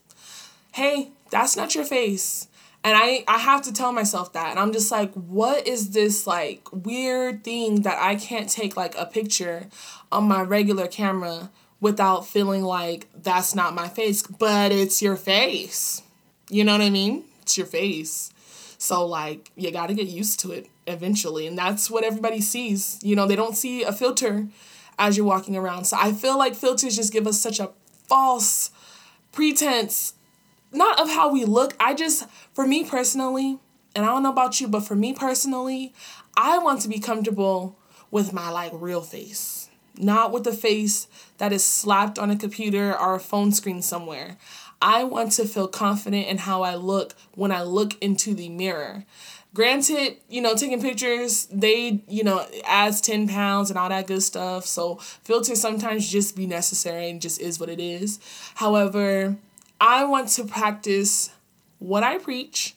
Hey, 0.72 1.12
that's 1.30 1.56
not 1.56 1.74
your 1.74 1.84
face. 1.84 2.48
And 2.82 2.96
I, 2.96 3.24
I 3.26 3.38
have 3.38 3.62
to 3.62 3.72
tell 3.72 3.92
myself 3.92 4.32
that. 4.32 4.50
And 4.50 4.58
I'm 4.58 4.72
just 4.72 4.90
like, 4.90 5.12
what 5.14 5.66
is 5.66 5.90
this 5.90 6.26
like 6.26 6.68
weird 6.72 7.44
thing 7.44 7.82
that 7.82 7.98
I 8.00 8.16
can't 8.16 8.48
take 8.48 8.76
like 8.76 8.96
a 8.96 9.06
picture 9.06 9.66
on 10.12 10.24
my 10.24 10.42
regular 10.42 10.86
camera 10.86 11.50
without 11.80 12.26
feeling 12.26 12.62
like 12.62 13.08
that's 13.14 13.54
not 13.54 13.74
my 13.74 13.88
face, 13.88 14.22
but 14.22 14.72
it's 14.72 15.02
your 15.02 15.16
face. 15.16 16.02
You 16.48 16.64
know 16.64 16.72
what 16.72 16.80
I 16.80 16.90
mean? 16.90 17.24
It's 17.42 17.56
your 17.56 17.66
face. 17.66 18.30
So 18.78 19.06
like 19.06 19.50
you 19.56 19.70
got 19.70 19.88
to 19.88 19.94
get 19.94 20.06
used 20.06 20.40
to 20.40 20.52
it 20.52 20.68
eventually 20.86 21.46
and 21.46 21.56
that's 21.56 21.90
what 21.90 22.04
everybody 22.04 22.40
sees. 22.40 22.98
You 23.02 23.16
know, 23.16 23.26
they 23.26 23.36
don't 23.36 23.56
see 23.56 23.82
a 23.82 23.92
filter 23.92 24.46
as 24.98 25.16
you're 25.16 25.26
walking 25.26 25.56
around. 25.56 25.84
So 25.84 25.96
I 26.00 26.12
feel 26.12 26.38
like 26.38 26.54
filters 26.54 26.96
just 26.96 27.12
give 27.12 27.26
us 27.26 27.40
such 27.40 27.60
a 27.60 27.70
false 28.08 28.70
pretense 29.32 30.14
not 30.72 31.00
of 31.00 31.10
how 31.10 31.30
we 31.30 31.44
look. 31.44 31.74
I 31.80 31.94
just 31.94 32.28
for 32.52 32.66
me 32.66 32.84
personally, 32.84 33.58
and 33.94 34.04
I 34.04 34.08
don't 34.08 34.22
know 34.22 34.30
about 34.30 34.60
you, 34.60 34.68
but 34.68 34.80
for 34.80 34.94
me 34.94 35.12
personally, 35.12 35.94
I 36.36 36.58
want 36.58 36.82
to 36.82 36.88
be 36.88 36.98
comfortable 36.98 37.76
with 38.10 38.32
my 38.32 38.50
like 38.50 38.72
real 38.74 39.00
face, 39.00 39.68
not 39.96 40.32
with 40.32 40.44
the 40.44 40.52
face 40.52 41.08
that 41.38 41.52
is 41.52 41.64
slapped 41.64 42.18
on 42.18 42.30
a 42.30 42.36
computer 42.36 42.96
or 42.96 43.14
a 43.14 43.20
phone 43.20 43.52
screen 43.52 43.82
somewhere. 43.82 44.36
I 44.80 45.04
want 45.04 45.32
to 45.32 45.46
feel 45.46 45.68
confident 45.68 46.28
in 46.28 46.38
how 46.38 46.62
I 46.62 46.74
look 46.74 47.14
when 47.34 47.50
I 47.50 47.62
look 47.62 48.00
into 48.02 48.34
the 48.34 48.50
mirror. 48.50 49.04
Granted, 49.56 50.18
you 50.28 50.42
know, 50.42 50.54
taking 50.54 50.82
pictures, 50.82 51.46
they, 51.46 52.02
you 52.08 52.22
know, 52.22 52.46
adds 52.66 53.00
10 53.00 53.26
pounds 53.26 53.70
and 53.70 53.78
all 53.78 53.88
that 53.88 54.06
good 54.06 54.22
stuff. 54.22 54.66
So 54.66 54.96
filters 54.96 55.62
sometimes 55.62 56.10
just 56.10 56.36
be 56.36 56.46
necessary 56.46 57.08
and 57.08 57.22
just 57.22 57.40
is 57.40 57.58
what 57.58 57.70
it 57.70 57.80
is. 57.80 58.18
However, 58.56 59.38
I 59.80 60.04
want 60.04 60.28
to 60.32 60.44
practice 60.44 61.30
what 61.78 62.02
I 62.02 62.18
preach 62.18 62.76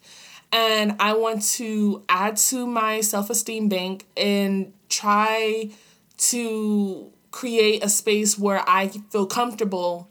and 0.53 0.95
I 1.01 1.15
want 1.15 1.43
to 1.57 2.01
add 2.07 2.37
to 2.37 2.65
my 2.65 3.01
self 3.01 3.29
esteem 3.29 3.67
bank 3.67 4.05
and 4.15 4.71
try 4.87 5.71
to 6.29 7.11
create 7.31 7.83
a 7.83 7.89
space 7.89 8.39
where 8.39 8.63
I 8.65 8.87
feel 8.87 9.25
comfortable 9.25 10.09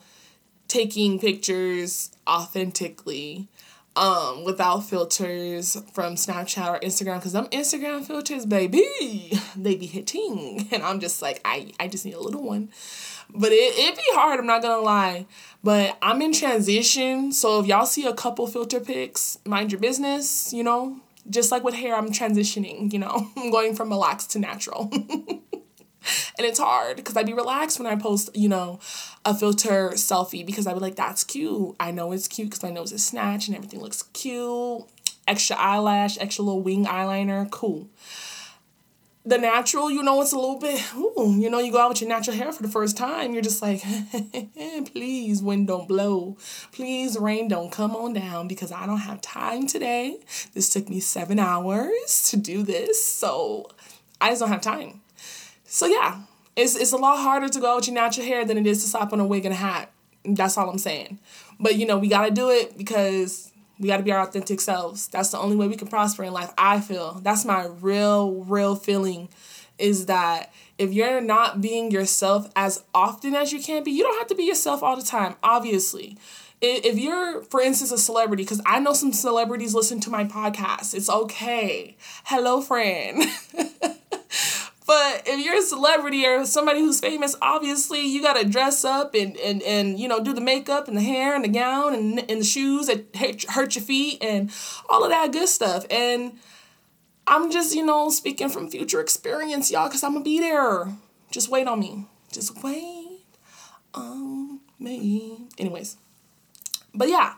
taking 0.68 1.18
pictures 1.18 2.10
authentically 2.28 3.48
um 3.98 4.44
without 4.44 4.80
filters 4.80 5.76
from 5.92 6.14
Snapchat 6.14 6.68
or 6.68 6.78
Instagram 6.80 7.16
because 7.16 7.32
them 7.32 7.46
Instagram 7.46 8.04
filters 8.04 8.46
baby 8.46 8.88
they 9.56 9.74
be 9.74 9.86
hitting. 9.86 10.68
And 10.72 10.82
I'm 10.82 11.00
just 11.00 11.20
like 11.20 11.40
I 11.44 11.72
I 11.80 11.88
just 11.88 12.04
need 12.04 12.14
a 12.14 12.20
little 12.20 12.42
one. 12.42 12.70
But 13.34 13.52
it 13.52 13.74
it 13.76 13.96
be 13.96 14.02
hard 14.10 14.38
I'm 14.38 14.46
not 14.46 14.62
gonna 14.62 14.82
lie. 14.82 15.26
But 15.64 15.98
I'm 16.00 16.22
in 16.22 16.32
transition 16.32 17.32
so 17.32 17.60
if 17.60 17.66
y'all 17.66 17.86
see 17.86 18.06
a 18.06 18.14
couple 18.14 18.46
filter 18.46 18.80
pics 18.80 19.38
mind 19.44 19.72
your 19.72 19.80
business 19.80 20.52
you 20.52 20.62
know? 20.62 21.00
Just 21.28 21.50
like 21.50 21.64
with 21.64 21.74
hair 21.74 21.94
I'm 21.96 22.10
transitioning 22.10 22.92
you 22.92 22.98
know? 23.00 23.28
I'm 23.36 23.50
going 23.50 23.74
from 23.74 23.90
relaxed 23.90 24.30
to 24.32 24.38
natural 24.38 24.90
and 26.38 26.46
it's 26.46 26.58
hard 26.58 26.96
because 26.96 27.16
I'd 27.16 27.26
be 27.26 27.32
relaxed 27.32 27.78
when 27.78 27.86
I 27.86 27.96
post, 27.96 28.30
you 28.34 28.48
know, 28.48 28.78
a 29.24 29.34
filter 29.34 29.90
selfie 29.90 30.46
because 30.46 30.66
I'd 30.66 30.74
be 30.74 30.80
like, 30.80 30.96
that's 30.96 31.24
cute. 31.24 31.74
I 31.80 31.90
know 31.90 32.12
it's 32.12 32.28
cute 32.28 32.48
because 32.50 32.62
my 32.62 32.70
nose 32.70 32.92
is 32.92 33.04
snatched 33.04 33.48
and 33.48 33.56
everything 33.56 33.80
looks 33.80 34.02
cute. 34.12 34.84
Extra 35.26 35.56
eyelash, 35.56 36.16
extra 36.18 36.44
little 36.44 36.62
wing 36.62 36.86
eyeliner, 36.86 37.50
cool. 37.50 37.88
The 39.26 39.36
natural, 39.36 39.90
you 39.90 40.02
know, 40.02 40.22
it's 40.22 40.32
a 40.32 40.38
little 40.38 40.58
bit, 40.58 40.82
ooh, 40.94 41.36
you 41.38 41.50
know, 41.50 41.58
you 41.58 41.70
go 41.70 41.80
out 41.80 41.90
with 41.90 42.00
your 42.00 42.08
natural 42.08 42.34
hair 42.34 42.50
for 42.50 42.62
the 42.62 42.68
first 42.68 42.96
time, 42.96 43.34
you're 43.34 43.42
just 43.42 43.60
like, 43.60 43.82
please, 44.92 45.42
wind 45.42 45.66
don't 45.66 45.86
blow. 45.86 46.38
Please, 46.72 47.18
rain 47.18 47.48
don't 47.48 47.70
come 47.70 47.94
on 47.94 48.14
down 48.14 48.48
because 48.48 48.72
I 48.72 48.86
don't 48.86 49.00
have 49.00 49.20
time 49.20 49.66
today. 49.66 50.18
This 50.54 50.70
took 50.70 50.88
me 50.88 51.00
seven 51.00 51.38
hours 51.38 52.30
to 52.30 52.38
do 52.38 52.62
this, 52.62 53.04
so 53.04 53.68
I 54.18 54.30
just 54.30 54.40
don't 54.40 54.48
have 54.48 54.62
time. 54.62 55.02
So 55.70 55.86
yeah, 55.86 56.22
it's 56.56 56.74
it's 56.74 56.92
a 56.92 56.96
lot 56.96 57.18
harder 57.18 57.48
to 57.48 57.60
go 57.60 57.76
with 57.76 57.86
your 57.86 57.94
natural 57.94 58.26
hair 58.26 58.44
than 58.44 58.56
it 58.56 58.66
is 58.66 58.82
to 58.82 58.88
slap 58.88 59.12
on 59.12 59.20
a 59.20 59.26
wig 59.26 59.44
and 59.44 59.52
a 59.52 59.56
hat. 59.56 59.92
That's 60.24 60.56
all 60.56 60.68
I'm 60.70 60.78
saying. 60.78 61.18
But 61.60 61.76
you 61.76 61.86
know, 61.86 61.98
we 61.98 62.08
gotta 62.08 62.30
do 62.30 62.48
it 62.48 62.78
because 62.78 63.52
we 63.78 63.88
gotta 63.88 64.02
be 64.02 64.10
our 64.10 64.22
authentic 64.22 64.62
selves. 64.62 65.08
That's 65.08 65.28
the 65.28 65.38
only 65.38 65.56
way 65.56 65.68
we 65.68 65.76
can 65.76 65.86
prosper 65.88 66.24
in 66.24 66.32
life. 66.32 66.52
I 66.56 66.80
feel 66.80 67.20
that's 67.22 67.44
my 67.44 67.66
real, 67.66 68.32
real 68.44 68.76
feeling 68.76 69.28
is 69.78 70.06
that 70.06 70.52
if 70.78 70.92
you're 70.92 71.20
not 71.20 71.60
being 71.60 71.90
yourself 71.90 72.50
as 72.56 72.82
often 72.94 73.34
as 73.34 73.52
you 73.52 73.62
can 73.62 73.84
be, 73.84 73.90
you 73.90 74.02
don't 74.02 74.18
have 74.18 74.26
to 74.28 74.34
be 74.34 74.44
yourself 74.44 74.82
all 74.82 74.96
the 74.96 75.02
time, 75.02 75.36
obviously. 75.42 76.16
If 76.60 76.98
you're, 76.98 77.42
for 77.42 77.60
instance, 77.60 77.92
a 77.92 77.98
celebrity, 77.98 78.42
because 78.42 78.60
I 78.66 78.80
know 78.80 78.92
some 78.92 79.12
celebrities 79.12 79.74
listen 79.74 80.00
to 80.00 80.10
my 80.10 80.24
podcast, 80.24 80.94
it's 80.94 81.08
okay. 81.08 81.96
Hello, 82.24 82.60
friend. 82.60 83.22
But 84.88 85.24
if 85.26 85.44
you're 85.44 85.58
a 85.58 85.60
celebrity 85.60 86.24
or 86.26 86.46
somebody 86.46 86.80
who's 86.80 86.98
famous, 86.98 87.36
obviously 87.42 88.06
you 88.06 88.22
gotta 88.22 88.48
dress 88.48 88.86
up 88.86 89.14
and, 89.14 89.36
and, 89.36 89.62
and 89.62 90.00
you 90.00 90.08
know 90.08 90.24
do 90.24 90.32
the 90.32 90.40
makeup 90.40 90.88
and 90.88 90.96
the 90.96 91.02
hair 91.02 91.34
and 91.34 91.44
the 91.44 91.48
gown 91.48 91.94
and, 91.94 92.18
and 92.20 92.40
the 92.40 92.44
shoes 92.44 92.86
that 92.86 93.14
hurt 93.50 93.74
your 93.74 93.84
feet 93.84 94.16
and 94.22 94.50
all 94.88 95.04
of 95.04 95.10
that 95.10 95.30
good 95.30 95.46
stuff. 95.46 95.84
And 95.90 96.38
I'm 97.26 97.50
just 97.50 97.74
you 97.74 97.84
know 97.84 98.08
speaking 98.08 98.48
from 98.48 98.70
future 98.70 98.98
experience, 98.98 99.70
y'all, 99.70 99.90
cause 99.90 100.02
I'm 100.02 100.14
gonna 100.14 100.24
be 100.24 100.40
there. 100.40 100.88
Just 101.30 101.50
wait 101.50 101.68
on 101.68 101.80
me. 101.80 102.06
Just 102.32 102.64
wait 102.64 103.26
on 103.92 104.60
me. 104.78 105.48
Anyways, 105.58 105.98
but 106.94 107.10
yeah, 107.10 107.34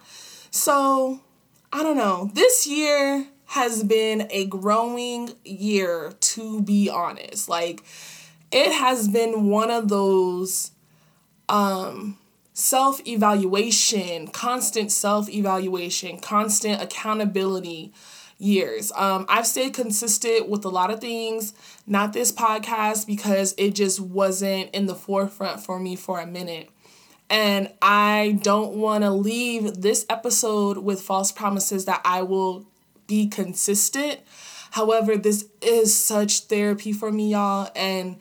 so 0.53 1.19
I 1.73 1.83
don't 1.83 1.97
know. 1.97 2.31
This 2.33 2.69
year 2.69 3.27
has 3.51 3.83
been 3.83 4.29
a 4.31 4.47
growing 4.47 5.29
year, 5.45 6.13
to 6.21 6.63
be 6.63 6.89
honest. 6.89 7.49
Like, 7.49 7.83
it 8.53 8.71
has 8.73 9.09
been 9.09 9.49
one 9.49 9.73
of 9.73 9.89
those 9.89 10.71
um, 11.49 12.17
self 12.53 13.05
evaluation, 13.09 14.29
constant 14.29 14.93
self 14.93 15.29
evaluation, 15.29 16.21
constant 16.21 16.81
accountability 16.81 17.93
years. 18.39 18.93
Um, 18.95 19.27
I've 19.29 19.49
stayed 19.49 19.75
consistent 19.75 20.49
with 20.49 20.65
a 20.65 20.69
lot 20.69 20.93
of 20.93 21.01
things, 21.01 21.53
not 21.89 22.13
this 22.13 22.31
podcast 22.31 23.05
because 23.05 23.57
it 23.59 23.75
just 23.75 23.99
wasn't 23.99 24.71
in 24.71 24.87
the 24.87 24.95
forefront 24.95 25.61
for 25.61 25.81
me 25.81 25.97
for 25.97 26.21
a 26.21 26.27
minute. 26.27 26.71
And 27.29 27.73
I 27.83 28.39
don't 28.43 28.75
want 28.75 29.03
to 29.03 29.11
leave 29.11 29.81
this 29.83 30.07
episode 30.09 30.79
with 30.79 31.01
false 31.01 31.33
promises 31.33 31.87
that 31.87 32.01
I 32.05 32.23
will 32.23 32.70
be 33.11 33.27
consistent. 33.27 34.21
However, 34.71 35.17
this 35.17 35.47
is 35.61 35.99
such 35.99 36.43
therapy 36.43 36.93
for 36.93 37.11
me, 37.11 37.33
y'all. 37.33 37.69
And 37.75 38.19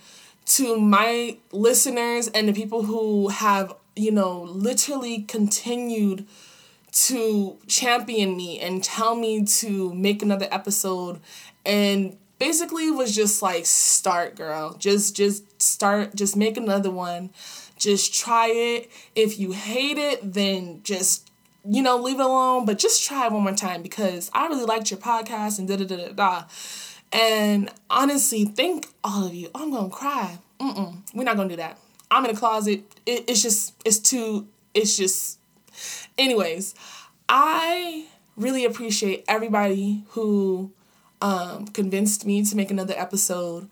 to 0.48 0.80
my 0.80 1.38
listeners 1.52 2.28
and 2.28 2.50
the 2.50 2.54
people 2.54 2.84
who 2.84 3.28
have, 3.28 3.76
you 3.96 4.12
know, 4.12 4.42
literally 4.42 5.22
continued 5.22 6.26
to 6.92 7.60
champion 7.68 8.36
me 8.36 8.60
and 8.60 8.84
tell 8.84 9.14
me 9.16 9.46
to 9.46 9.94
make 9.94 10.24
another 10.24 10.48
episode 10.52 11.20
and 11.64 12.18
basically 12.40 12.90
was 12.90 13.14
just 13.14 13.44
like 13.44 13.64
start 13.66 14.36
girl 14.36 14.74
just 14.80 15.16
just 15.16 15.62
start 15.62 16.16
just 16.16 16.36
make 16.36 16.58
another 16.58 16.90
one 16.90 17.30
just 17.78 18.12
try 18.12 18.48
it 18.48 18.90
if 19.14 19.38
you 19.38 19.52
hate 19.52 20.00
it 20.00 20.34
then 20.34 20.82
just 20.82 21.29
you 21.70 21.84
know, 21.84 21.98
leave 21.98 22.20
it 22.20 22.26
alone, 22.26 22.66
but 22.66 22.80
just 22.80 23.06
try 23.06 23.28
it 23.28 23.32
one 23.32 23.44
more 23.44 23.54
time 23.54 23.82
because 23.82 24.32
I 24.34 24.48
really 24.48 24.66
liked 24.66 24.90
your 24.90 25.00
podcast 25.00 25.60
and 25.60 25.68
da 25.68 25.76
da 25.78 25.86
da 25.86 25.98
da 25.98 26.12
da. 26.14 26.44
And 27.12 27.70
honestly, 27.90 28.46
thank 28.46 28.88
all 29.04 29.26
of 29.26 29.34
you. 29.34 29.50
I'm 29.54 29.72
gonna 29.72 29.90
cry. 29.90 30.40
Mm-mm, 30.60 30.98
we're 31.14 31.24
not 31.24 31.38
gonna 31.38 31.50
do 31.50 31.56
that. 31.58 31.78
I'm 32.12 32.26
in 32.26 32.32
a 32.32 32.38
closet. 32.38 32.84
It, 33.06 33.26
it's 33.28 33.42
just, 33.42 33.76
it's 33.86 34.00
too, 34.00 34.48
it's 34.74 34.98
just. 34.98 35.38
Anyways, 36.18 36.76
I 37.30 38.06
really 38.36 38.66
appreciate 38.66 39.24
everybody 39.28 40.04
who 40.10 40.72
um, 41.22 41.68
convinced 41.68 42.26
me 42.26 42.44
to 42.46 42.56
make 42.56 42.72
another 42.72 42.96
episode. 42.98 43.70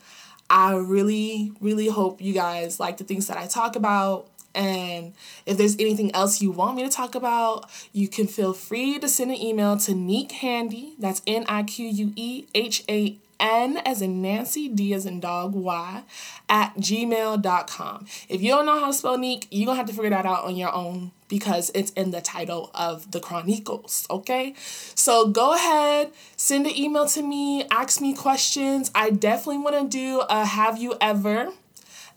I 0.49 0.75
really, 0.75 1.51
really 1.59 1.87
hope 1.87 2.21
you 2.21 2.33
guys 2.33 2.79
like 2.79 2.97
the 2.97 3.03
things 3.03 3.27
that 3.27 3.37
I 3.37 3.47
talk 3.47 3.75
about. 3.75 4.29
And 4.55 5.13
if 5.45 5.57
there's 5.57 5.75
anything 5.75 6.13
else 6.15 6.41
you 6.41 6.51
want 6.51 6.77
me 6.77 6.83
to 6.83 6.89
talk 6.89 7.15
about, 7.15 7.69
you 7.93 8.07
can 8.07 8.27
feel 8.27 8.53
free 8.53 8.97
to 8.99 9.07
send 9.07 9.31
an 9.31 9.37
email 9.37 9.77
to 9.77 9.91
Nique 9.91 10.31
Handy. 10.31 10.95
That's 10.97 11.21
N 11.27 11.45
I 11.47 11.63
Q 11.63 11.87
U 11.87 12.13
E 12.15 12.47
H 12.55 12.83
A 12.89 13.17
N 13.39 13.77
as 13.85 14.01
in 14.01 14.21
Nancy, 14.21 14.67
D 14.67 14.93
as 14.93 15.05
in 15.05 15.19
dog, 15.19 15.53
Y, 15.53 16.03
at 16.49 16.75
gmail.com. 16.77 18.05
If 18.29 18.41
you 18.41 18.49
don't 18.51 18.65
know 18.65 18.79
how 18.79 18.87
to 18.87 18.93
spell 18.93 19.17
Nique, 19.17 19.47
you're 19.51 19.67
to 19.67 19.75
have 19.75 19.85
to 19.87 19.93
figure 19.93 20.09
that 20.09 20.25
out 20.25 20.45
on 20.45 20.55
your 20.55 20.73
own 20.73 21.11
because 21.27 21.71
it's 21.75 21.91
in 21.91 22.11
the 22.11 22.21
title 22.21 22.71
of 22.73 23.11
the 23.11 23.19
Chronicles, 23.19 24.07
okay? 24.09 24.53
So 24.95 25.27
go 25.27 25.53
ahead, 25.53 26.11
send 26.37 26.65
an 26.67 26.77
email 26.77 27.05
to 27.07 27.21
me, 27.21 27.65
ask 27.69 27.99
me 27.99 28.13
questions. 28.13 28.91
I 28.95 29.09
definitely 29.09 29.59
want 29.59 29.91
to 29.91 29.97
do 29.97 30.21
a 30.29 30.45
Have 30.45 30.77
You 30.77 30.95
Ever 31.01 31.49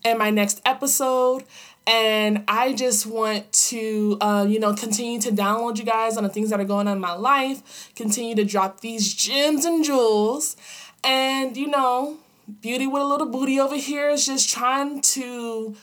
in 0.04 0.18
my 0.18 0.30
next 0.30 0.60
episode. 0.64 1.44
And 1.90 2.44
I 2.46 2.72
just 2.72 3.04
want 3.04 3.52
to, 3.52 4.16
uh, 4.20 4.46
you 4.48 4.60
know, 4.60 4.72
continue 4.74 5.20
to 5.22 5.32
download 5.32 5.76
you 5.76 5.84
guys 5.84 6.16
on 6.16 6.22
the 6.22 6.28
things 6.28 6.50
that 6.50 6.60
are 6.60 6.64
going 6.64 6.86
on 6.86 6.94
in 6.94 7.00
my 7.00 7.14
life, 7.14 7.90
continue 7.96 8.36
to 8.36 8.44
drop 8.44 8.80
these 8.80 9.12
gems 9.12 9.64
and 9.64 9.84
jewels. 9.84 10.56
And, 11.02 11.56
you 11.56 11.66
know, 11.66 12.18
Beauty 12.60 12.86
with 12.86 13.02
a 13.02 13.04
Little 13.04 13.26
Booty 13.26 13.58
over 13.58 13.74
here 13.74 14.08
is 14.08 14.24
just 14.24 14.48
trying 14.48 15.00
to 15.00 15.74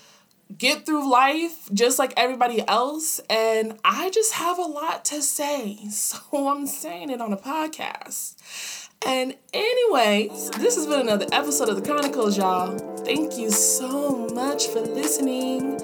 get 0.57 0.85
through 0.85 1.11
life 1.11 1.67
just 1.73 1.99
like 1.99 2.13
everybody 2.15 2.65
else. 2.69 3.19
And 3.29 3.77
I 3.83 4.09
just 4.09 4.31
have 4.35 4.57
a 4.57 4.61
lot 4.61 5.03
to 5.05 5.21
say. 5.21 5.77
So 5.89 6.47
I'm 6.47 6.67
saying 6.67 7.09
it 7.09 7.19
on 7.19 7.33
a 7.33 7.37
podcast. 7.37 8.86
And 9.05 9.35
anyways, 9.53 10.51
this 10.51 10.75
has 10.75 10.87
been 10.87 11.01
another 11.01 11.27
episode 11.31 11.69
of 11.69 11.75
the 11.75 11.81
Chronicles, 11.81 12.37
y'all. 12.37 12.77
Thank 12.99 13.37
you 13.37 13.51
so 13.51 14.27
much 14.33 14.67
for 14.67 14.81
listening. 14.81 15.79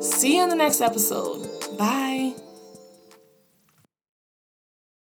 See 0.00 0.36
you 0.36 0.42
in 0.42 0.48
the 0.48 0.56
next 0.56 0.80
episode. 0.80 1.48
Bye. 1.78 2.45